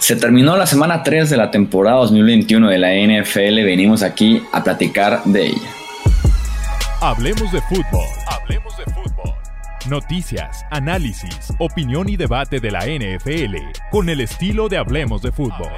[0.00, 3.62] Se terminó la semana 3 de la temporada 2021 de la NFL.
[3.62, 5.70] Venimos aquí a platicar de ella.
[7.02, 8.06] Hablemos de fútbol.
[8.26, 9.34] Hablemos de fútbol.
[9.88, 13.56] Noticias, análisis, opinión y debate de la NFL
[13.90, 15.70] con el estilo de Hablemos de fútbol.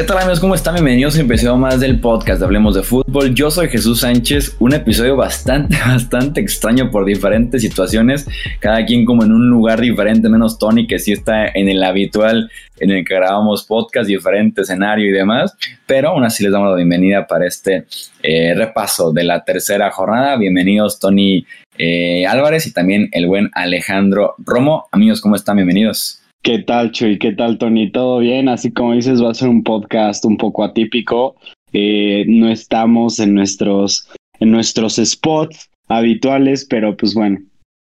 [0.00, 0.40] ¿Qué tal amigos?
[0.40, 0.76] ¿Cómo están?
[0.76, 3.34] Bienvenidos a un episodio más del podcast Hablemos de Fútbol.
[3.34, 8.26] Yo soy Jesús Sánchez, un episodio bastante, bastante extraño por diferentes situaciones,
[8.60, 12.50] cada quien como en un lugar diferente, menos Tony que sí está en el habitual
[12.78, 16.76] en el que grabamos podcast, diferente escenario y demás, pero aún así les damos la
[16.76, 17.84] bienvenida para este
[18.22, 20.38] eh, repaso de la tercera jornada.
[20.38, 21.44] Bienvenidos Tony
[21.76, 24.88] eh, Álvarez y también el buen Alejandro Romo.
[24.92, 25.56] Amigos, ¿cómo están?
[25.56, 26.19] Bienvenidos.
[26.42, 27.18] ¿Qué tal, Chuy?
[27.18, 27.92] ¿Qué tal, Tony?
[27.92, 28.48] ¿Todo bien?
[28.48, 31.36] Así como dices, va a ser un podcast un poco atípico.
[31.74, 37.38] Eh, no estamos en nuestros, en nuestros spots habituales, pero pues bueno,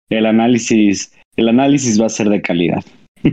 [0.08, 2.82] el análisis, el análisis va a ser de calidad.
[3.22, 3.30] Sí,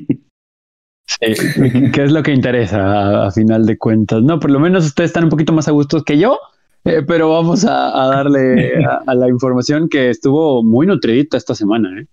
[1.93, 4.21] ¿qué es lo que interesa a, final de cuentas?
[4.21, 6.37] No, por lo menos ustedes están un poquito más a gusto que yo,
[6.83, 11.99] eh, pero vamos a, darle a, a, la información que estuvo muy nutridita esta semana.
[11.99, 12.05] ¿eh?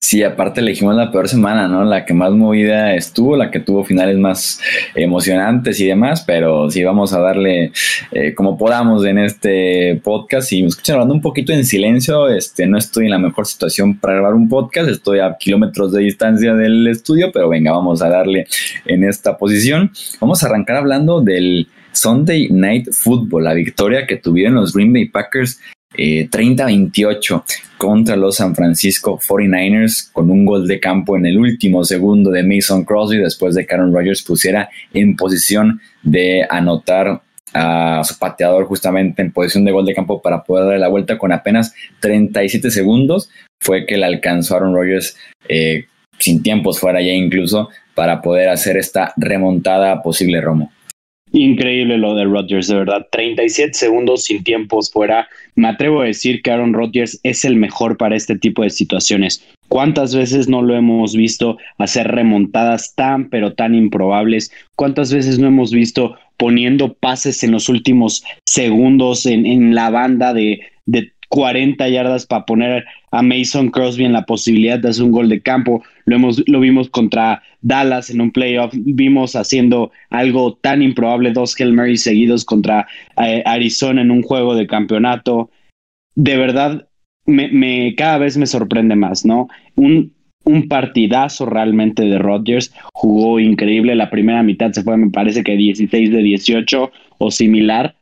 [0.00, 1.84] Sí, aparte elegimos la peor semana, ¿no?
[1.84, 4.60] La que más movida estuvo, la que tuvo finales más
[4.94, 7.72] emocionantes y demás, pero sí vamos a darle
[8.12, 10.48] eh, como podamos en este podcast.
[10.48, 13.98] Si me escuchan hablando un poquito en silencio, este, no estoy en la mejor situación
[13.98, 18.08] para grabar un podcast, estoy a kilómetros de distancia del estudio, pero venga, vamos a
[18.08, 18.46] darle
[18.86, 19.90] en esta posición.
[20.20, 25.06] Vamos a arrancar hablando del Sunday Night Football, la victoria que tuvieron los Green Bay
[25.06, 25.60] Packers
[25.94, 27.42] 30-28 eh,
[27.76, 32.42] contra los San Francisco 49ers con un gol de campo en el último segundo de
[32.42, 37.22] Mason Crosby después de que Aaron Rodgers pusiera en posición de anotar
[37.54, 41.16] a su pateador justamente en posición de gol de campo para poder darle la vuelta
[41.16, 45.16] con apenas 37 segundos fue que le alcanzó Aaron Rodgers
[45.48, 45.86] eh,
[46.18, 50.70] sin tiempos fuera ya incluso para poder hacer esta remontada posible Romo.
[51.32, 53.06] Increíble lo de Rodgers, de verdad.
[53.10, 55.28] 37 segundos sin tiempos fuera.
[55.54, 59.44] Me atrevo a decir que Aaron Rodgers es el mejor para este tipo de situaciones.
[59.68, 64.50] ¿Cuántas veces no lo hemos visto hacer remontadas tan, pero tan improbables?
[64.76, 70.32] ¿Cuántas veces no hemos visto poniendo pases en los últimos segundos en, en la banda
[70.32, 75.12] de, de 40 yardas para poner a Mason Crosby en la posibilidad de hacer un
[75.12, 75.82] gol de campo.
[76.04, 78.72] Lo, hemos, lo vimos contra Dallas en un playoff.
[78.74, 82.86] Vimos haciendo algo tan improbable, dos Hail Mary seguidos contra
[83.22, 85.50] eh, Arizona en un juego de campeonato.
[86.14, 86.88] De verdad,
[87.26, 89.48] me, cada vez me sorprende más, ¿no?
[89.76, 90.14] Un,
[90.44, 92.72] un partidazo realmente de Rodgers.
[92.94, 93.94] Jugó increíble.
[93.94, 97.96] La primera mitad se fue, me parece que 16 de 18 o similar.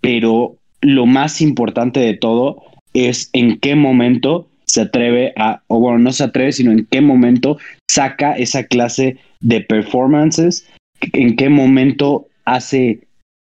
[0.00, 2.62] Pero lo más importante de todo
[2.94, 7.00] es en qué momento se atreve a, o bueno, no se atreve, sino en qué
[7.00, 10.68] momento saca esa clase de performances,
[11.12, 13.00] en qué momento hace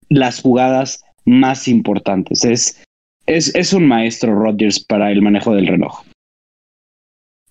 [0.08, 2.44] las jugadas más importantes.
[2.44, 2.84] Es,
[3.26, 6.02] es, es un maestro Rodgers para el manejo del reloj.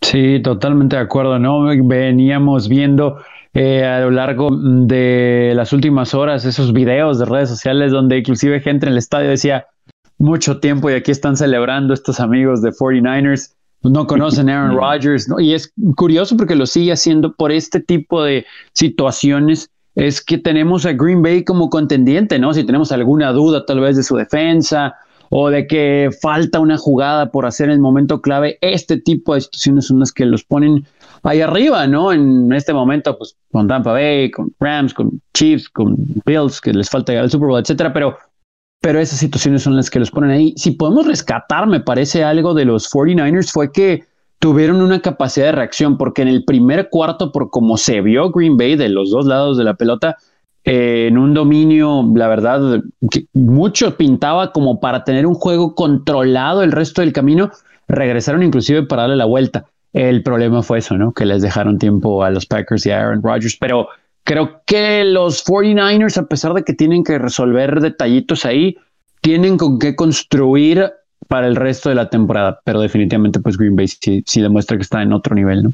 [0.02, 1.66] Sí, totalmente de acuerdo, ¿no?
[1.86, 3.18] Veníamos viendo
[3.60, 8.60] eh, a lo largo de las últimas horas esos videos de redes sociales donde inclusive
[8.60, 9.66] gente en el estadio decía
[10.20, 15.28] mucho tiempo y aquí están celebrando estos amigos de 49ers, no conocen a Aaron Rodgers,
[15.28, 15.40] ¿no?
[15.40, 19.72] Y es curioso porque lo sigue haciendo por este tipo de situaciones.
[19.96, 22.54] Es que tenemos a Green Bay como contendiente, ¿no?
[22.54, 24.94] Si tenemos alguna duda tal vez de su defensa
[25.30, 29.42] o de que falta una jugada por hacer en el momento clave, este tipo de
[29.42, 30.86] situaciones son las que los ponen
[31.24, 32.12] ahí arriba, ¿no?
[32.12, 35.96] En este momento, pues con Tampa Bay, con Rams, con Chiefs, con
[36.26, 38.18] Bills, que les falta llegar al Super Bowl, etcétera, pero,
[38.82, 40.54] pero esas situaciones son las que los ponen ahí.
[40.58, 44.06] Si podemos rescatar, me parece algo de los 49ers fue que
[44.40, 48.58] tuvieron una capacidad de reacción, porque en el primer cuarto, por como se vio Green
[48.58, 50.18] Bay de los dos lados de la pelota,
[50.70, 56.62] eh, en un dominio, la verdad, que mucho pintaba como para tener un juego controlado
[56.62, 57.52] el resto del camino,
[57.88, 59.64] regresaron inclusive para darle la vuelta.
[59.94, 61.14] El problema fue eso, ¿no?
[61.14, 63.88] Que les dejaron tiempo a los Packers y a Aaron Rodgers, pero
[64.26, 68.76] creo que los 49ers, a pesar de que tienen que resolver detallitos ahí,
[69.22, 70.92] tienen con qué construir
[71.30, 74.84] para el resto de la temporada, pero definitivamente pues Green Bay sí, sí demuestra que
[74.84, 75.72] está en otro nivel, ¿no?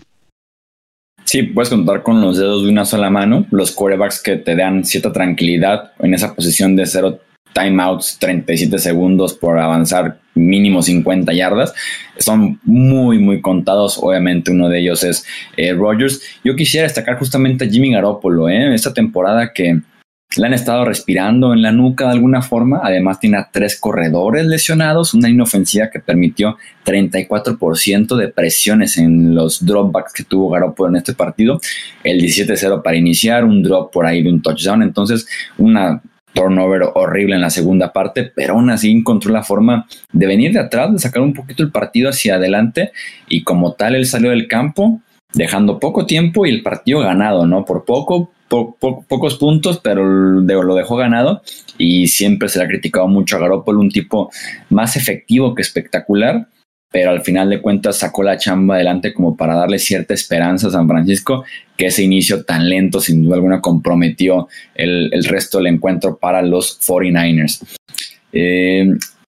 [1.34, 4.86] Sí, puedes contar con los dedos de una sola mano, los quarterbacks que te dan
[4.86, 7.22] cierta tranquilidad en esa posición de cero
[7.56, 11.74] timeouts, 37 segundos por avanzar mínimo 50 yardas.
[12.20, 13.98] Son muy, muy contados.
[14.00, 15.26] Obviamente uno de ellos es
[15.58, 16.22] eh, Rogers.
[16.44, 18.72] Yo quisiera destacar justamente a Jimmy Garoppolo, ¿eh?
[18.76, 19.82] esta temporada que
[20.38, 22.82] le han estado respirando en la nuca de alguna forma.
[22.84, 29.66] Además, tiene a tres corredores lesionados, una inofensiva que permitió 34% de presiones en los
[29.66, 31.60] dropbacks que tuvo Garoppolo en este partido.
[32.04, 34.84] El 17-0 para iniciar, un drop por ahí de un touchdown.
[34.84, 35.28] Entonces,
[35.58, 36.02] una
[36.34, 40.60] turnover horrible en la segunda parte, pero aún así encontró la forma de venir de
[40.60, 42.92] atrás, de sacar un poquito el partido hacia adelante
[43.30, 45.00] y como tal él salió del campo
[45.34, 47.66] dejando poco tiempo y el partido ganado, ¿no?
[47.66, 51.42] Por poco, pocos puntos, pero lo dejó ganado
[51.78, 54.32] y siempre se le ha criticado mucho a Garoppolo, un tipo
[54.70, 56.48] más efectivo que espectacular,
[56.92, 60.72] pero al final de cuentas sacó la chamba adelante como para darle cierta esperanza a
[60.72, 61.44] San Francisco,
[61.76, 66.80] que ese inicio tan lento sin duda alguna comprometió el, resto del encuentro para los
[66.80, 67.64] 49ers.
[68.32, 68.88] Eh,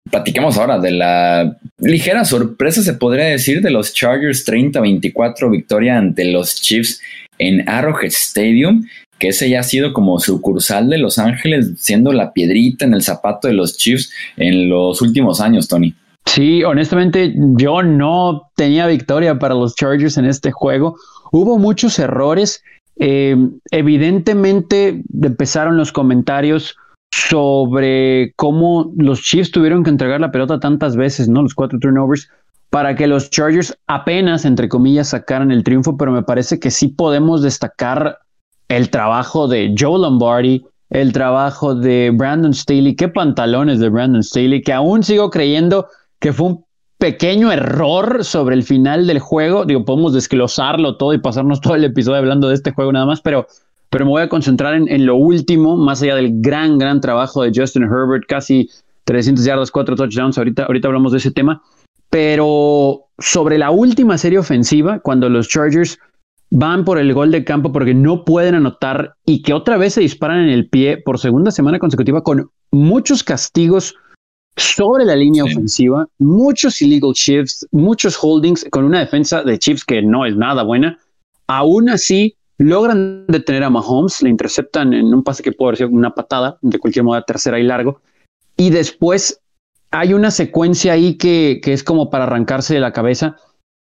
[0.10, 6.26] Platiquemos ahora de la ligera sorpresa, se podría decir, de los Chargers 30-24 victoria ante
[6.26, 7.02] los Chiefs
[7.40, 8.86] en Arrowhead Stadium
[9.20, 13.02] que ese ya ha sido como sucursal de Los Ángeles, siendo la piedrita en el
[13.02, 15.96] zapato de los Chiefs en los últimos años, Tony.
[16.26, 20.98] Sí, honestamente yo no tenía victoria para los Chargers en este juego.
[21.32, 22.64] Hubo muchos errores.
[22.98, 23.36] Eh,
[23.72, 26.76] evidentemente empezaron los comentarios
[27.14, 31.44] sobre cómo los Chiefs tuvieron que entregar la pelota tantas veces, ¿no?
[31.44, 32.30] Los cuatro turnovers,
[32.70, 36.90] para que los Chargers apenas, entre comillas, sacaran el triunfo, pero me parece que sí
[36.90, 38.20] podemos destacar
[38.70, 44.62] el trabajo de Joe Lombardi, el trabajo de Brandon Staley, qué pantalones de Brandon Staley,
[44.62, 45.88] que aún sigo creyendo
[46.20, 46.66] que fue un
[46.98, 49.66] pequeño error sobre el final del juego.
[49.66, 53.22] Digo, podemos desglosarlo todo y pasarnos todo el episodio hablando de este juego nada más,
[53.22, 53.48] pero,
[53.90, 57.52] pero me voy a concentrar en, lo último, más allá del gran, gran trabajo de
[57.54, 58.70] Justin Herbert, casi
[59.04, 60.38] 300 yardas, 4 touchdowns.
[60.38, 61.62] Ahorita, ahorita hablamos de ese tema.
[62.10, 66.00] Pero sobre la última serie ofensiva, cuando los Chargers
[66.58, 70.02] van por el gol de campo porque no pueden anotar y que otra vez se
[70.02, 73.94] disparan en el pie por segunda semana consecutiva con muchos castigos
[74.56, 80.02] sobre la línea ofensiva, muchos illegal shifts, muchos holdings con una defensa de Chiefs que
[80.02, 80.98] no es nada buena.
[81.48, 85.90] Aún así, logran detener a Mahomes, le interceptan en un pase que puede haber sido
[85.90, 88.00] una patada, de cualquier modo tercera y largo.
[88.56, 89.42] Y después
[89.92, 93.36] hay una secuencia ahí que, que es como para arrancarse de la cabeza.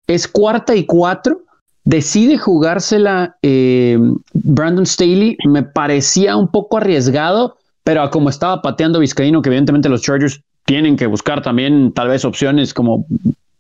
[0.07, 1.43] Es cuarta y cuatro
[1.85, 3.99] decide jugársela eh,
[4.33, 5.37] Brandon Staley.
[5.47, 10.97] Me parecía un poco arriesgado, pero como estaba pateando Vizcaíno, que evidentemente los Chargers tienen
[10.97, 13.07] que buscar también tal vez opciones como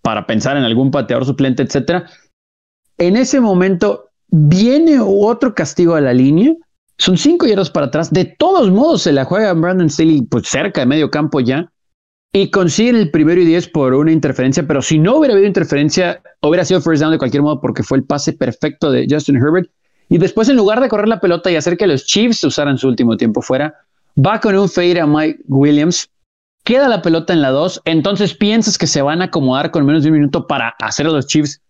[0.02, 2.06] para pensar en algún pateador suplente, etcétera.
[2.98, 6.54] En ese momento viene otro castigo a la línea.
[6.98, 8.12] Son cinco yardas para atrás.
[8.12, 11.71] De todos modos, se la juega Brandon Staley pues cerca de medio campo ya
[12.32, 16.22] y consiguen el primero y diez por una interferencia, pero si no hubiera habido interferencia,
[16.40, 19.70] hubiera sido first down de cualquier modo porque fue el pase perfecto de Justin Herbert.
[20.08, 22.88] Y después, en lugar de correr la pelota y hacer que los Chiefs usaran su
[22.88, 23.74] último tiempo fuera,
[24.18, 26.08] va con un fade a Mike Williams,
[26.64, 30.02] queda la pelota en la dos, entonces piensas que se van a acomodar con menos
[30.02, 31.60] de un minuto para hacer a los Chiefs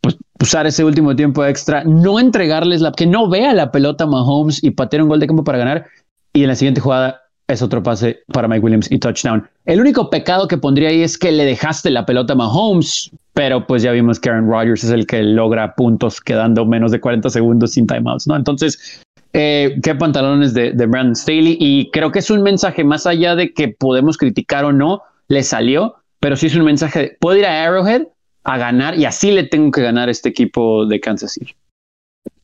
[0.00, 4.62] pues, usar ese último tiempo extra, no entregarles la, que no vea la pelota Mahomes
[4.62, 5.86] y patear un gol de campo para ganar.
[6.32, 9.48] Y en la siguiente jugada es otro pase para Mike Williams y touchdown.
[9.66, 13.66] El único pecado que pondría ahí es que le dejaste la pelota a Mahomes, pero
[13.66, 17.28] pues ya vimos que Aaron Rodgers es el que logra puntos quedando menos de 40
[17.30, 18.36] segundos sin timeouts, ¿no?
[18.36, 19.02] Entonces,
[19.32, 23.34] eh, qué pantalones de, de Brandon Staley y creo que es un mensaje más allá
[23.34, 27.46] de que podemos criticar o no, le salió, pero sí es un mensaje, puedo ir
[27.46, 28.02] a Arrowhead
[28.44, 31.54] a ganar y así le tengo que ganar este equipo de Kansas City.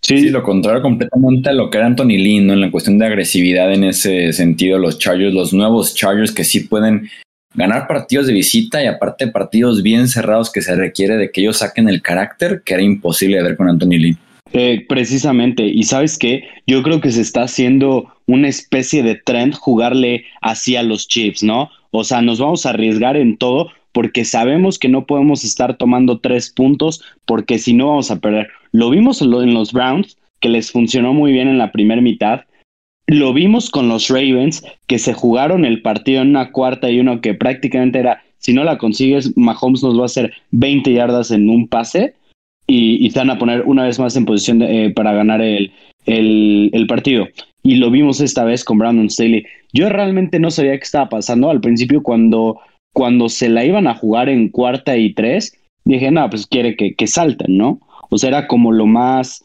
[0.02, 0.30] Sí.
[0.30, 3.84] lo contrario completamente a lo que era Anthony Lynn, En la cuestión de agresividad en
[3.84, 7.08] ese sentido, los Chargers, los nuevos Chargers que sí pueden
[7.54, 11.58] ganar partidos de visita y aparte partidos bien cerrados que se requiere de que ellos
[11.58, 14.18] saquen el carácter que era imposible ver con Anthony Lynn.
[14.52, 19.54] Eh, precisamente, y sabes qué, yo creo que se está haciendo una especie de trend
[19.54, 21.70] jugarle hacia los Chiefs, ¿no?
[21.92, 26.20] O sea, nos vamos a arriesgar en todo porque sabemos que no podemos estar tomando
[26.20, 28.48] tres puntos porque si no vamos a perder.
[28.72, 32.42] Lo vimos en los Browns, que les funcionó muy bien en la primera mitad.
[33.06, 37.20] Lo vimos con los Ravens, que se jugaron el partido en una cuarta y uno
[37.20, 41.48] que prácticamente era, si no la consigues, Mahomes nos va a hacer 20 yardas en
[41.48, 42.14] un pase
[42.66, 45.72] y, y a poner una vez más en posición eh, para ganar el,
[46.06, 47.26] el, el, partido.
[47.62, 49.44] Y lo vimos esta vez con Brandon Staley.
[49.72, 52.60] Yo realmente no sabía qué estaba pasando al principio cuando
[52.92, 56.94] cuando se la iban a jugar en cuarta y tres, dije, no, pues quiere que,
[56.94, 57.80] que salten, ¿no?
[58.10, 59.44] O sea, era como lo más,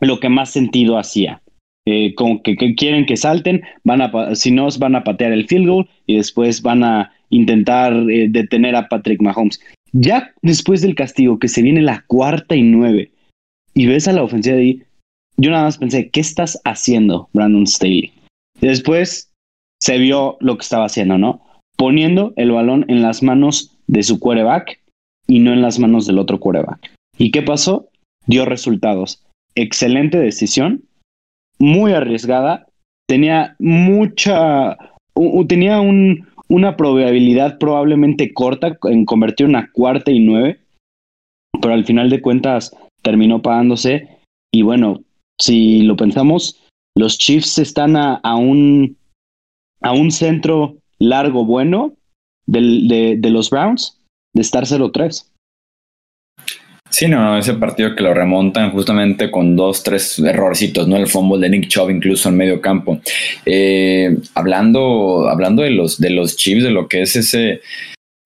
[0.00, 1.42] lo que más sentido hacía.
[1.86, 5.68] eh, como que, quieren que salten, van a, si no, van a patear el field
[5.68, 9.60] goal y después van a intentar eh, detener a Patrick Mahomes.
[9.92, 13.10] Ya después del castigo, que se viene la cuarta y nueve,
[13.74, 14.82] y ves a la ofensiva de ahí,
[15.36, 18.12] yo nada más pensé, ¿qué estás haciendo, Brandon Staley?
[18.60, 19.32] después
[19.82, 21.40] se vio lo que estaba haciendo, ¿no?
[21.76, 24.80] Poniendo el balón en las manos de su quarterback
[25.26, 26.92] y no en las manos del otro quarterback.
[27.20, 27.90] ¿Y qué pasó?
[28.26, 29.22] Dio resultados.
[29.54, 30.84] Excelente decisión,
[31.58, 32.66] muy arriesgada,
[33.06, 34.78] tenía mucha,
[35.46, 40.60] tenía un, una probabilidad probablemente corta en convertir una cuarta y nueve,
[41.60, 44.08] pero al final de cuentas terminó pagándose.
[44.50, 45.02] Y bueno,
[45.38, 46.58] si lo pensamos,
[46.96, 48.96] los Chiefs están a, un,
[49.82, 51.92] a un centro largo bueno
[52.46, 54.00] de, de los Browns
[54.34, 55.29] de estar 0-3.
[56.90, 60.96] Sí, no, ese partido que lo remontan justamente con dos, tres errorcitos, ¿no?
[60.96, 63.00] El fumble de Nick Chubb incluso en medio campo.
[63.46, 67.60] Eh, hablando, hablando de los, de los Chiefs, de lo que es ese,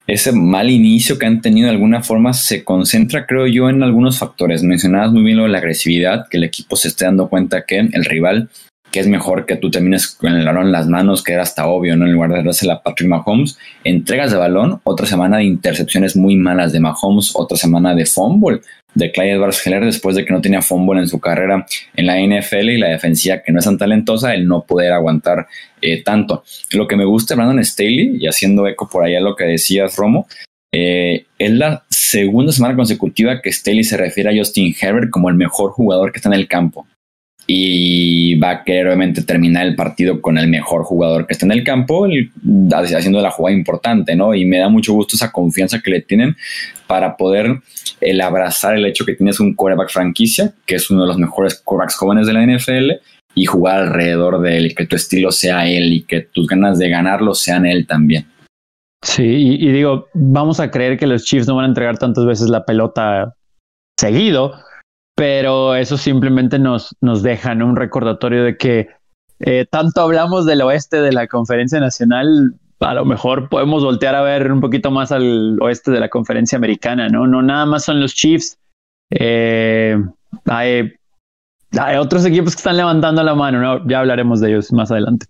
[0.07, 4.19] ese mal inicio que han tenido de alguna forma, se concentra, creo yo, en algunos
[4.19, 4.63] factores.
[4.63, 7.79] Mencionabas muy bien lo de la agresividad, que el equipo se esté dando cuenta que
[7.79, 8.49] el rival
[8.95, 11.67] que es mejor que tú termines con el balón en las manos, que era hasta
[11.67, 12.07] obvio, ¿no?
[12.07, 16.37] En lugar de darse a Patrick Mahomes, entregas de balón, otra semana de intercepciones muy
[16.37, 18.61] malas de Mahomes, otra semana de fumble
[18.95, 22.21] de Clyde Edwards Heller después de que no tenía fumble en su carrera en la
[22.21, 25.49] NFL y la defensiva que no es tan talentosa, el no poder aguantar
[25.83, 26.45] eh, tanto.
[26.73, 30.29] Lo que me gusta Brandon Staley, y haciendo eco por allá lo que decías, Romo,
[30.73, 35.35] eh, es la segunda semana consecutiva que Staley se refiere a Justin Herbert como el
[35.35, 36.87] mejor jugador que está en el campo
[37.47, 41.53] y va a querer obviamente terminar el partido con el mejor jugador que está en
[41.53, 42.07] el campo,
[42.75, 44.35] haciendo la jugada importante, ¿no?
[44.35, 46.37] Y me da mucho gusto esa confianza que le tienen
[46.87, 47.61] para poder
[48.01, 51.61] el abrazar el hecho que tienes un quarterback franquicia, que es uno de los mejores
[51.63, 52.93] quarterbacks jóvenes de la NFL,
[53.35, 56.89] y jugar alrededor de él, que tu estilo sea él y que tus ganas de
[56.89, 58.27] ganarlo sean él también.
[59.03, 62.49] Sí, y digo, vamos a creer que los Chiefs no van a entregar tantas veces
[62.49, 63.35] la pelota
[63.99, 64.55] seguido,
[65.15, 68.89] pero eso simplemente nos, nos deja un recordatorio de que
[69.41, 74.23] eh, tanto hablamos del oeste de la conferencia nacional, a lo mejor podemos voltear a
[74.23, 77.27] ver un poquito más al oeste de la conferencia americana, ¿no?
[77.27, 78.59] No nada más son los Chiefs.
[79.11, 79.97] Eh,
[80.47, 80.93] hay,
[81.79, 83.89] hay otros equipos que están levantando la mano, ¿no?
[83.89, 85.27] Ya hablaremos de ellos más adelante.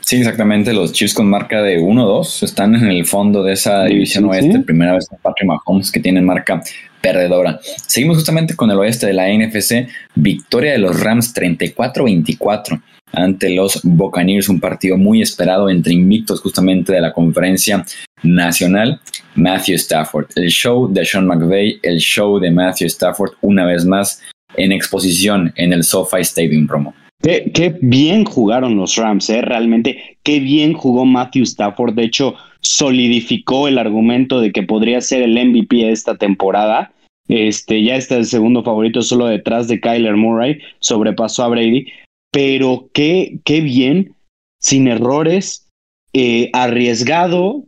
[0.00, 0.72] Sí, exactamente.
[0.72, 4.60] Los Chiefs con marca de 1-2 están en el fondo de esa división oeste.
[4.60, 6.62] Primera vez en Patrick Mahomes que tiene marca
[7.00, 7.58] perdedora.
[7.86, 9.88] Seguimos justamente con el oeste de la NFC.
[10.14, 12.80] Victoria de los Rams 34-24
[13.12, 14.48] ante los Buccaneers.
[14.48, 17.84] Un partido muy esperado entre invictos justamente de la conferencia
[18.22, 19.00] nacional.
[19.34, 20.26] Matthew Stafford.
[20.36, 24.22] El show de Sean McVay, el show de Matthew Stafford una vez más
[24.56, 26.94] en exposición en el SoFi Stadium Promo.
[27.22, 29.42] Qué, bien jugaron los Rams, ¿eh?
[29.42, 31.94] realmente qué bien jugó Matthew Stafford.
[31.94, 36.92] De hecho, solidificó el argumento de que podría ser el MVP de esta temporada.
[37.28, 41.86] Este, ya está el segundo favorito solo detrás de Kyler Murray, sobrepasó a Brady,
[42.30, 44.14] pero qué, qué bien,
[44.60, 45.68] sin errores,
[46.12, 47.64] eh, arriesgado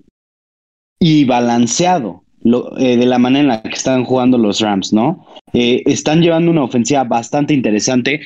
[1.00, 2.22] y balanceado.
[2.44, 5.26] Eh, de la manera en la que están jugando los Rams, ¿no?
[5.52, 8.20] Eh, están llevando una ofensiva bastante interesante.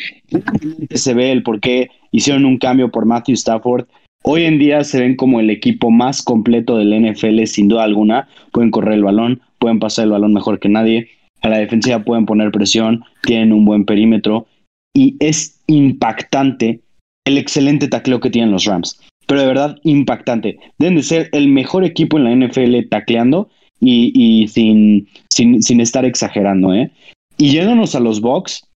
[0.90, 3.87] Se ve el por qué hicieron un cambio por Matthew Stafford.
[4.25, 8.28] Hoy en día se ven como el equipo más completo del NFL, sin duda alguna.
[8.52, 11.09] Pueden correr el balón, pueden pasar el balón mejor que nadie.
[11.40, 14.47] A la defensiva pueden poner presión, tienen un buen perímetro.
[14.95, 16.81] Y es impactante
[17.25, 19.00] el excelente tacleo que tienen los Rams.
[19.26, 20.59] Pero de verdad, impactante.
[20.78, 23.49] Deben de ser el mejor equipo en la NFL tacleando
[23.82, 26.90] y, sin, sin, estar exagerando, ¿eh?
[27.36, 28.68] Y yéndonos a los Bucks,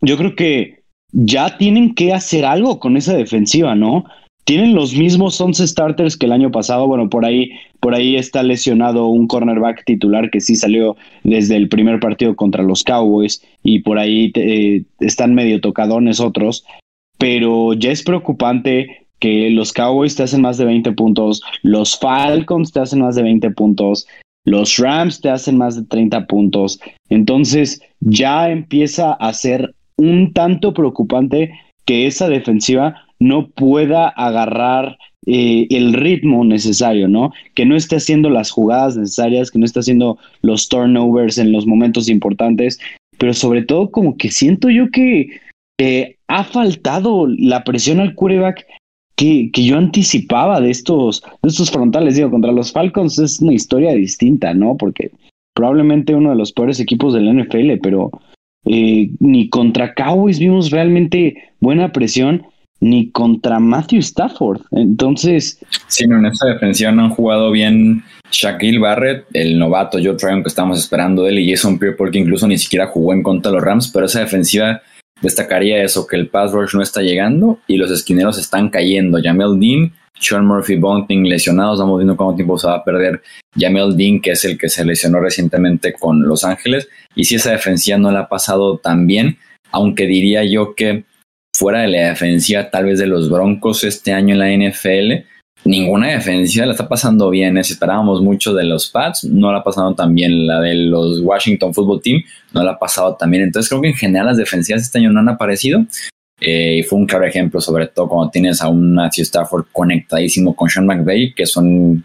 [0.00, 4.04] yo creo que ya tienen que hacer algo con esa defensiva, ¿no?
[4.44, 6.86] Tienen los mismos 11 starters que el año pasado.
[6.86, 11.68] Bueno, por ahí, por ahí está lesionado un cornerback titular que sí salió desde el
[11.68, 16.64] primer partido contra los Cowboys y por ahí eh, están medio tocadones otros.
[17.16, 22.72] Pero ya es preocupante que los Cowboys te hacen más de 20 puntos, los Falcons
[22.72, 24.06] te hacen más de 20 puntos,
[24.44, 26.80] los Rams te hacen más de 30 puntos.
[27.08, 31.52] Entonces ya empieza a ser un tanto preocupante
[31.86, 37.32] que esa defensiva no pueda agarrar eh, el ritmo necesario, ¿no?
[37.54, 41.66] Que no esté haciendo las jugadas necesarias, que no esté haciendo los turnovers en los
[41.66, 42.78] momentos importantes,
[43.18, 45.40] pero sobre todo como que siento yo que
[46.28, 48.66] ha faltado la presión al quarterback
[49.16, 52.16] que, yo anticipaba de estos, de estos frontales.
[52.16, 54.76] Digo, contra los Falcons es una historia distinta, ¿no?
[54.76, 55.10] Porque
[55.54, 58.10] probablemente uno de los peores equipos del NFL, pero,
[58.66, 62.46] Eh, ni contra Cowboys vimos realmente buena presión,
[62.80, 64.62] ni contra Matthew Stafford.
[64.72, 65.60] Entonces.
[65.88, 70.48] Sí, en esta defensiva no han jugado bien Shaquille Barrett, el novato Joe Tryon que
[70.48, 73.56] estamos esperando de él, y Jason Pierre, porque incluso ni siquiera jugó en contra de
[73.58, 74.80] los Rams, pero esa defensiva
[75.20, 79.18] destacaría eso, que el pass rush no está llegando y los esquineros están cayendo.
[79.22, 83.22] Jamel Dean, Sean Murphy Bunting lesionados, estamos viendo cuánto tiempo se va a perder
[83.58, 87.52] Jamel Dean, que es el que se lesionó recientemente con Los Ángeles, y si esa
[87.52, 89.38] defensiva no la ha pasado tan bien,
[89.70, 91.04] aunque diría yo que
[91.54, 95.26] fuera de la defensiva tal vez de los Broncos este año en la NFL,
[95.64, 97.56] ninguna defensiva la está pasando bien.
[97.58, 100.46] Esperábamos mucho de los Pats, no la ha pasado tan bien.
[100.46, 103.44] La de los Washington Football Team no la ha pasado tan bien.
[103.44, 105.84] Entonces creo que en general las defensivas este año no han aparecido.
[106.40, 110.54] Eh, y fue un claro ejemplo, sobre todo cuando tienes a un Matthew Stafford conectadísimo
[110.54, 112.04] con Sean McVay, que son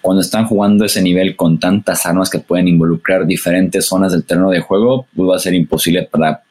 [0.00, 4.50] cuando están jugando ese nivel con tantas armas que pueden involucrar diferentes zonas del terreno
[4.50, 6.42] de juego, pues va a ser imposible para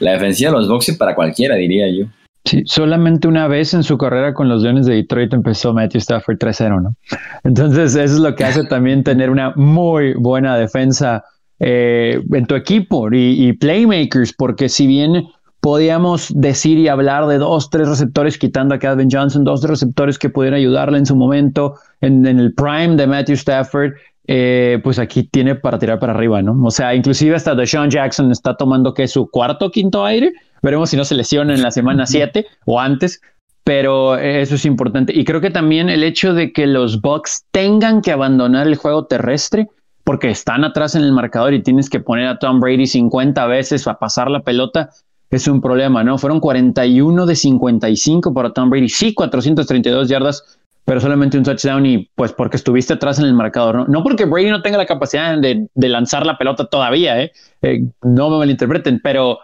[0.00, 2.06] la defensiva de los y para cualquiera, diría yo.
[2.44, 6.36] Sí, solamente una vez en su carrera con los Leones de Detroit empezó Matthew Stafford
[6.36, 6.94] 3-0, ¿no?
[7.42, 11.24] Entonces, eso es lo que hace también tener una muy buena defensa
[11.58, 15.24] eh, en tu equipo y, playmakers, porque si bien
[15.60, 20.28] podíamos decir y hablar de dos, tres receptores, quitando a Calvin Johnson, dos, receptores que
[20.28, 23.92] pudieran ayudarle en su momento, en, el prime de Matthew Stafford,
[24.26, 26.58] eh, pues aquí tiene para tirar para arriba, ¿no?
[26.64, 30.32] O sea, inclusive hasta Deshaun Jackson está tomando que su cuarto, quinto aire
[30.64, 33.20] Veremos si no se lesiona en la semana 7 o antes,
[33.64, 35.12] pero eso es importante.
[35.14, 39.04] Y creo que también el hecho de que los Bucks tengan que abandonar el juego
[39.04, 39.68] terrestre
[40.04, 43.86] porque están atrás en el marcador y tienes que poner a Tom Brady 50 veces
[43.86, 44.88] a pasar la pelota,
[45.28, 46.16] es un problema, ¿no?
[46.16, 52.10] Fueron 41 de 55 para Tom Brady, sí, 432 yardas, pero solamente un touchdown y
[52.14, 53.86] pues porque estuviste atrás en el marcador, ¿no?
[53.86, 57.32] No porque Brady no tenga la capacidad de, lanzar la pelota todavía, ¿eh?
[57.62, 57.84] ¿eh?
[58.02, 59.38] No me malinterpreten, pero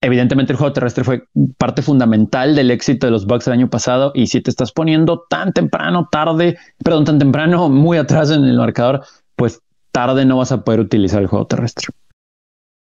[0.00, 1.24] evidentemente el juego terrestre fue
[1.56, 5.24] parte fundamental del éxito de los Bucks el año pasado y si te estás poniendo
[5.28, 9.02] tan temprano, tarde, perdón, tan temprano, muy atrás en el marcador,
[9.36, 9.60] pues
[9.92, 11.88] tarde no vas a poder utilizar el juego terrestre.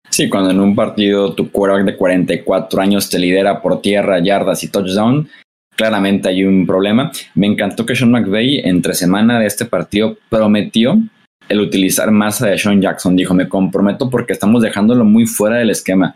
[0.09, 4.63] Sí, cuando en un partido tu quarterback de 44 años te lidera por tierra, yardas
[4.63, 5.29] y touchdown,
[5.75, 7.11] claramente hay un problema.
[7.35, 10.97] Me encantó que Sean McVay entre semana de este partido prometió
[11.49, 13.15] el utilizar más a Sean Jackson.
[13.15, 16.15] Dijo, me comprometo porque estamos dejándolo muy fuera del esquema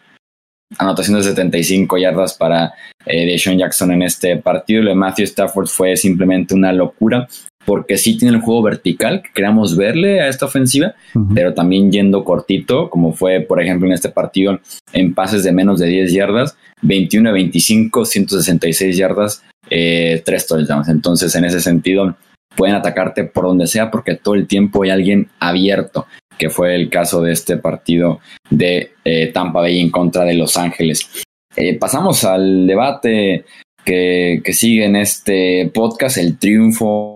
[0.78, 2.74] anotación de 75 yardas para
[3.06, 4.84] eh, Deshaun Jackson en este partido.
[4.84, 7.28] Lo de Matthew Stafford fue simplemente una locura
[7.66, 10.94] porque sí tiene el juego vertical que queramos verle a esta ofensiva,
[11.34, 14.60] pero también yendo cortito, como fue, por ejemplo, en este partido
[14.94, 20.90] en pases de menos de 10 yardas, 21 a 25, 166 yardas, eh, 3 touchdowns.
[20.90, 22.16] Entonces, en ese sentido,
[22.56, 26.06] pueden atacarte por donde sea porque todo el tiempo hay alguien abierto
[26.38, 30.58] que fue el caso de este partido de eh, Tampa Bay en contra de Los
[30.58, 31.24] Ángeles.
[31.56, 33.46] Eh, pasamos al debate
[33.86, 37.15] que, sigue en este podcast, el triunfo.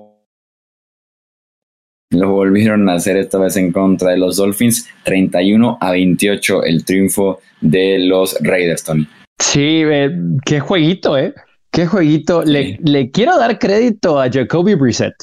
[2.12, 6.84] Lo volvieron a hacer esta vez en contra de los Dolphins, 31 a 28 el
[6.84, 9.08] triunfo de los Raiders, Tony.
[9.38, 10.12] Sí, eh,
[10.44, 11.36] qué jueguito, ¿eh?
[11.72, 12.44] Qué jueguito.
[12.44, 15.14] Le, le, quiero dar crédito a Jacoby Brissett.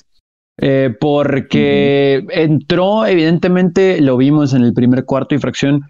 [0.59, 5.83] Eh, porque entró, evidentemente, lo vimos en el primer cuarto y fracción,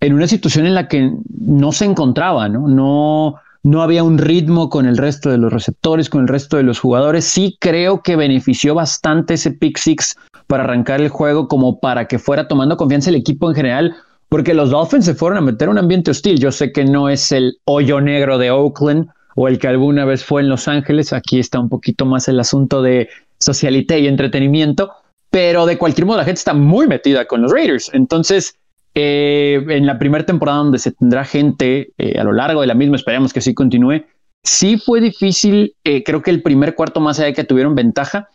[0.00, 2.68] en una situación en la que no se encontraba, ¿no?
[2.68, 6.62] No, no había un ritmo con el resto de los receptores, con el resto de
[6.62, 7.24] los jugadores.
[7.24, 12.18] Sí creo que benefició bastante ese pick six para arrancar el juego, como para que
[12.18, 13.96] fuera tomando confianza el equipo en general,
[14.28, 16.38] porque los Dolphins se fueron a meter un ambiente hostil.
[16.38, 20.24] Yo sé que no es el hoyo negro de Oakland o el que alguna vez
[20.24, 21.12] fue en Los Ángeles.
[21.12, 24.92] Aquí está un poquito más el asunto de socialité y entretenimiento,
[25.30, 27.90] pero de cualquier modo la gente está muy metida con los Raiders.
[27.92, 28.56] Entonces,
[28.94, 32.74] eh, en la primera temporada donde se tendrá gente eh, a lo largo de la
[32.74, 34.04] misma, esperemos que sí continúe,
[34.44, 38.28] sí fue difícil, eh, creo que el primer cuarto más allá de que tuvieron ventaja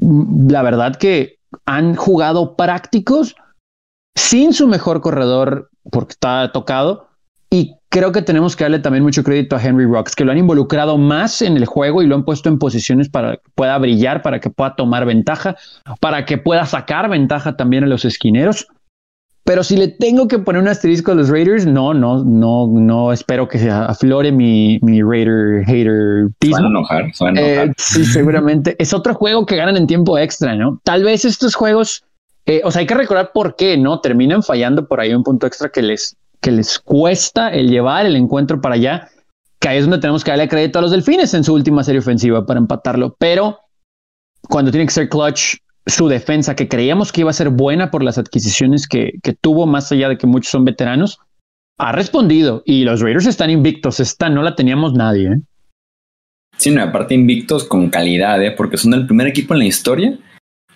[0.00, 3.36] la verdad que han jugado prácticos
[4.14, 7.08] sin su mejor corredor porque está tocado
[7.50, 10.38] y creo que tenemos que darle también mucho crédito a Henry Rocks, que lo han
[10.38, 14.20] involucrado más en el juego y lo han puesto en posiciones para que pueda brillar,
[14.22, 15.56] para que pueda tomar ventaja,
[16.00, 18.66] para que pueda sacar ventaja también a los esquineros.
[19.48, 23.12] Pero si le tengo que poner un asterisco a los Raiders, no, no, no, no
[23.14, 26.28] espero que aflore mi, mi Raider hater.
[26.50, 27.74] Van a enojar, van a eh, enojar.
[27.78, 28.76] sí, seguramente.
[28.78, 30.82] es otro juego que ganan en tiempo extra, ¿no?
[30.84, 32.04] Tal vez estos juegos,
[32.44, 34.00] eh, o sea, hay que recordar por qué, ¿no?
[34.00, 38.16] Terminan fallando por ahí un punto extra que les que les cuesta el llevar el
[38.16, 39.08] encuentro para allá,
[39.60, 42.00] que ahí es donde tenemos que darle crédito a los delfines en su última serie
[42.00, 43.16] ofensiva para empatarlo.
[43.18, 43.60] Pero
[44.46, 45.56] cuando tiene que ser clutch,
[45.88, 49.66] su defensa, que creíamos que iba a ser buena por las adquisiciones que, que tuvo,
[49.66, 51.18] más allá de que muchos son veteranos,
[51.78, 54.00] ha respondido y los Raiders están invictos.
[54.00, 55.28] Esta no la teníamos nadie.
[55.28, 55.40] ¿eh?
[56.56, 58.52] Sí, no, aparte invictos con calidad, ¿eh?
[58.52, 60.18] porque son el primer equipo en la historia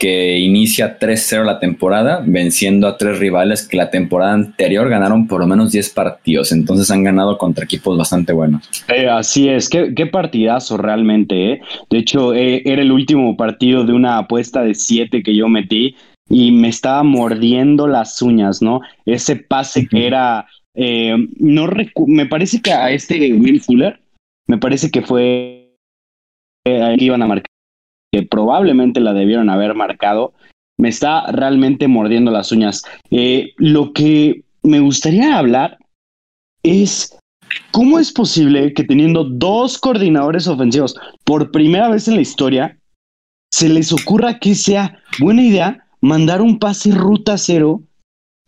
[0.02, 5.38] que inicia 3-0 la temporada, venciendo a tres rivales que la temporada anterior ganaron por
[5.38, 6.50] lo menos 10 partidos.
[6.50, 8.68] Entonces han ganado contra equipos bastante buenos.
[8.88, 11.52] Eh, así es, qué, qué, partidazo realmente.
[11.52, 11.60] ¿eh?
[11.88, 15.94] De hecho, eh, era el último partido de una apuesta de 7 que yo metí
[16.28, 18.80] y me estaba mordiendo las uñas, ¿no?
[19.06, 21.68] Ese pase que era, eh, no
[22.08, 24.00] me parece que a este Will Fuller,
[24.48, 25.76] me parece que fue
[26.66, 27.51] ahí que iban a marcar
[28.12, 30.34] que probablemente la debieron haber marcado,
[30.78, 32.84] me está realmente mordiendo las uñas.
[33.10, 35.78] Eh, lo que me gustaría hablar
[36.62, 37.18] es
[37.70, 40.94] cómo es posible que teniendo dos coordinadores ofensivos
[41.24, 42.78] por primera vez en la historia,
[43.50, 47.82] se les ocurra que sea buena idea mandar un pase ruta cero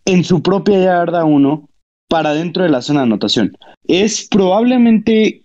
[0.05, 1.69] en su propia yarda uno
[2.09, 3.57] para dentro de la zona de anotación.
[3.87, 5.43] Es probablemente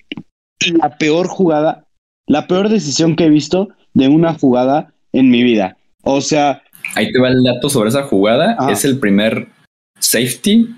[0.74, 1.86] la peor jugada,
[2.28, 5.78] la peor decisión que he visto de una jugada en mi vida.
[6.04, 6.62] O sea...
[6.96, 8.56] Ahí te va el dato sobre esa jugada.
[8.60, 8.72] Ah.
[8.72, 9.48] Es el primer
[10.00, 10.70] safety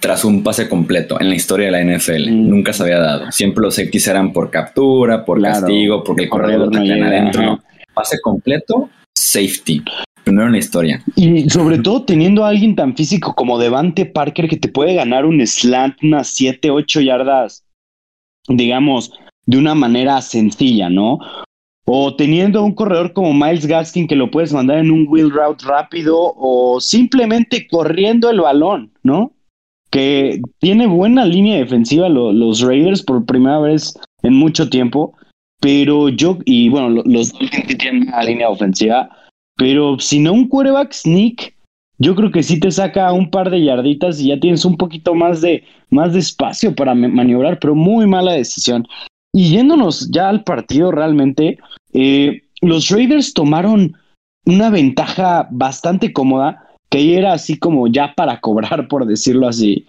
[0.00, 2.30] tras un pase completo en la historia de la NFL.
[2.30, 2.48] Mm.
[2.48, 3.32] Nunca se había dado.
[3.32, 7.60] Siempre los safeties eran por captura, por castigo, porque el corredor llega adentro.
[7.94, 9.82] Pase completo, safety.
[10.22, 11.02] Primero en la historia.
[11.14, 15.24] Y sobre todo teniendo a alguien tan físico como Devante Parker que te puede ganar
[15.24, 17.64] un slant, unas 7, 8 yardas,
[18.48, 19.12] digamos,
[19.46, 21.20] de una manera sencilla, ¿no?
[21.88, 25.64] O teniendo un corredor como Miles Gaskin que lo puedes mandar en un wheel route
[25.64, 29.32] rápido o simplemente corriendo el balón, ¿no?
[29.90, 35.14] Que tiene buena línea defensiva los Raiders por primera vez en mucho tiempo,
[35.60, 39.08] pero yo, y bueno, los Dolphins tienen una línea ofensiva,
[39.56, 41.54] pero si no un quarterback sneak,
[41.98, 45.14] yo creo que sí te saca un par de yarditas y ya tienes un poquito
[45.14, 48.86] más de, más de espacio para maniobrar, pero muy mala decisión.
[49.36, 51.58] Y yéndonos ya al partido realmente,
[51.92, 53.94] eh, los Raiders tomaron
[54.46, 59.86] una ventaja bastante cómoda, que era así como ya para cobrar, por decirlo así.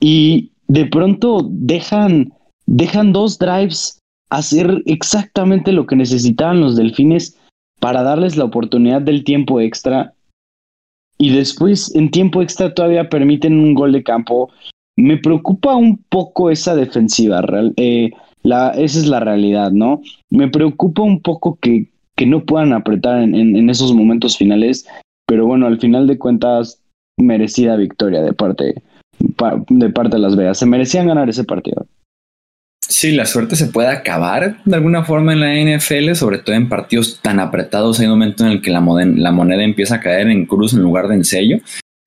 [0.00, 2.32] Y de pronto dejan,
[2.64, 3.98] dejan dos drives
[4.30, 7.36] hacer exactamente lo que necesitaban los delfines
[7.80, 10.14] para darles la oportunidad del tiempo extra.
[11.18, 14.50] Y después, en tiempo extra, todavía permiten un gol de campo.
[14.96, 17.42] Me preocupa un poco esa defensiva.
[17.42, 17.74] Real.
[17.76, 18.10] Eh,
[18.48, 20.00] la, esa es la realidad, ¿no?
[20.30, 24.86] Me preocupa un poco que, que no puedan apretar en, en, esos momentos finales,
[25.26, 26.80] pero bueno, al final de cuentas,
[27.18, 28.82] merecida victoria de parte,
[29.18, 30.58] de parte de Las Vegas.
[30.58, 31.86] Se merecían ganar ese partido.
[32.88, 36.70] Sí, la suerte se puede acabar de alguna forma en la NFL, sobre todo en
[36.70, 38.00] partidos tan apretados.
[38.00, 40.80] Hay un momento en el que la, la moneda empieza a caer en cruz en
[40.80, 41.58] lugar de en sello,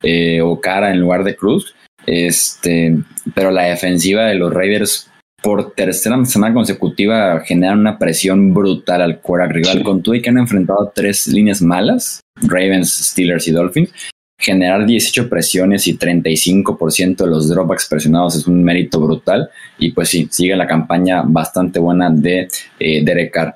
[0.01, 1.75] eh, o cara en lugar de cruz.
[2.07, 2.97] Este,
[3.35, 5.10] pero la defensiva de los Raiders
[5.41, 9.83] por tercera semana consecutiva generan una presión brutal al quarterback rival.
[9.83, 13.91] Con todo y que han enfrentado tres líneas malas, Ravens, Steelers y Dolphins,
[14.37, 19.49] generar 18 presiones y 35% de los dropbacks presionados es un mérito brutal.
[19.77, 22.47] Y pues sí, sigue la campaña bastante buena de
[22.79, 23.55] eh, Derek Carr.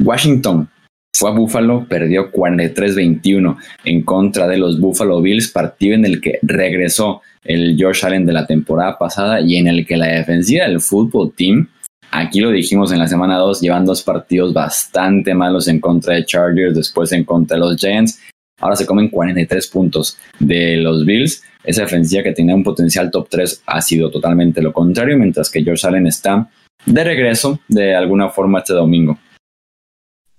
[0.00, 0.68] Washington
[1.16, 6.40] fue a Buffalo, perdió 43-21 en contra de los Buffalo Bills, partido en el que
[6.42, 10.80] regresó el Josh Allen de la temporada pasada y en el que la defensiva del
[10.80, 11.68] fútbol team,
[12.10, 16.24] aquí lo dijimos en la semana 2, llevan dos partidos bastante malos en contra de
[16.24, 18.20] Chargers, después en contra de los Giants.
[18.60, 21.44] Ahora se comen 43 puntos de los Bills.
[21.62, 25.64] Esa defensiva que tenía un potencial top 3 ha sido totalmente lo contrario, mientras que
[25.64, 26.48] Josh Allen está
[26.86, 29.18] de regreso de alguna forma este domingo.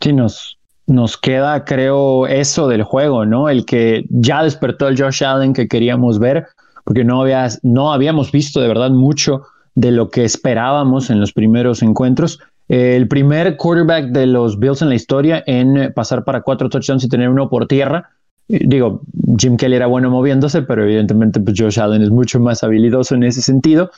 [0.01, 0.54] Sí, nos,
[0.87, 3.49] nos queda, creo, eso del juego, ¿no?
[3.49, 6.47] El que ya despertó el Josh Allen que queríamos ver
[6.85, 9.41] porque no, había, no habíamos visto de verdad mucho
[9.73, 12.39] de lo que esperábamos en los primeros encuentros.
[12.69, 17.09] el primer quarterback de los Bills en la historia en pasar para cuatro touchdowns y
[17.09, 18.09] tener uno por tierra.
[18.47, 19.01] Eh, digo,
[19.37, 23.23] Jim Kelly era bueno moviéndose, pero evidentemente pues Josh Allen es mucho más habilidoso en
[23.23, 23.91] ese sentido.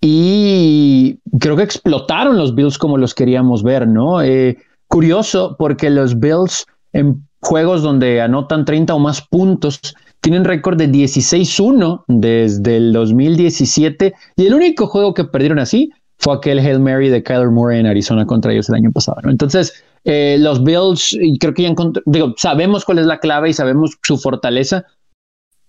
[0.00, 4.22] Y creo que explotaron los Bills como los queríamos ver, ¿no?
[4.22, 4.58] Eh,
[4.94, 9.80] curioso porque los Bills en juegos donde anotan 30 o más puntos
[10.20, 16.36] tienen récord de 16-1 desde el 2017 y el único juego que perdieron así fue
[16.36, 19.20] aquel Hail Mary de Kyler Moore en Arizona contra ellos el año pasado.
[19.24, 19.72] Entonces,
[20.04, 21.74] eh, los Bills, creo que ya
[22.06, 24.84] digo, sabemos cuál es la clave y sabemos su fortaleza,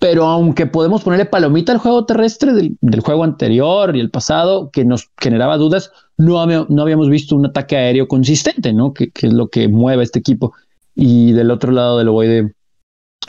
[0.08, 4.86] pero aunque podemos ponerle palomita al juego terrestre del, juego anterior y el pasado, que
[4.86, 8.94] nos generaba dudas, no, no habíamos visto un ataque aéreo consistente, ¿no?
[8.94, 10.54] Que, que, es lo que mueve este equipo.
[10.94, 12.54] Y del otro lado del ovoide,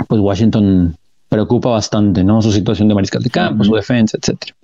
[0.06, 0.94] pues Washington
[1.30, 2.42] preocupa bastante, ¿no?
[2.42, 4.54] Su situación de mariscal de campo, su defensa, etcétera.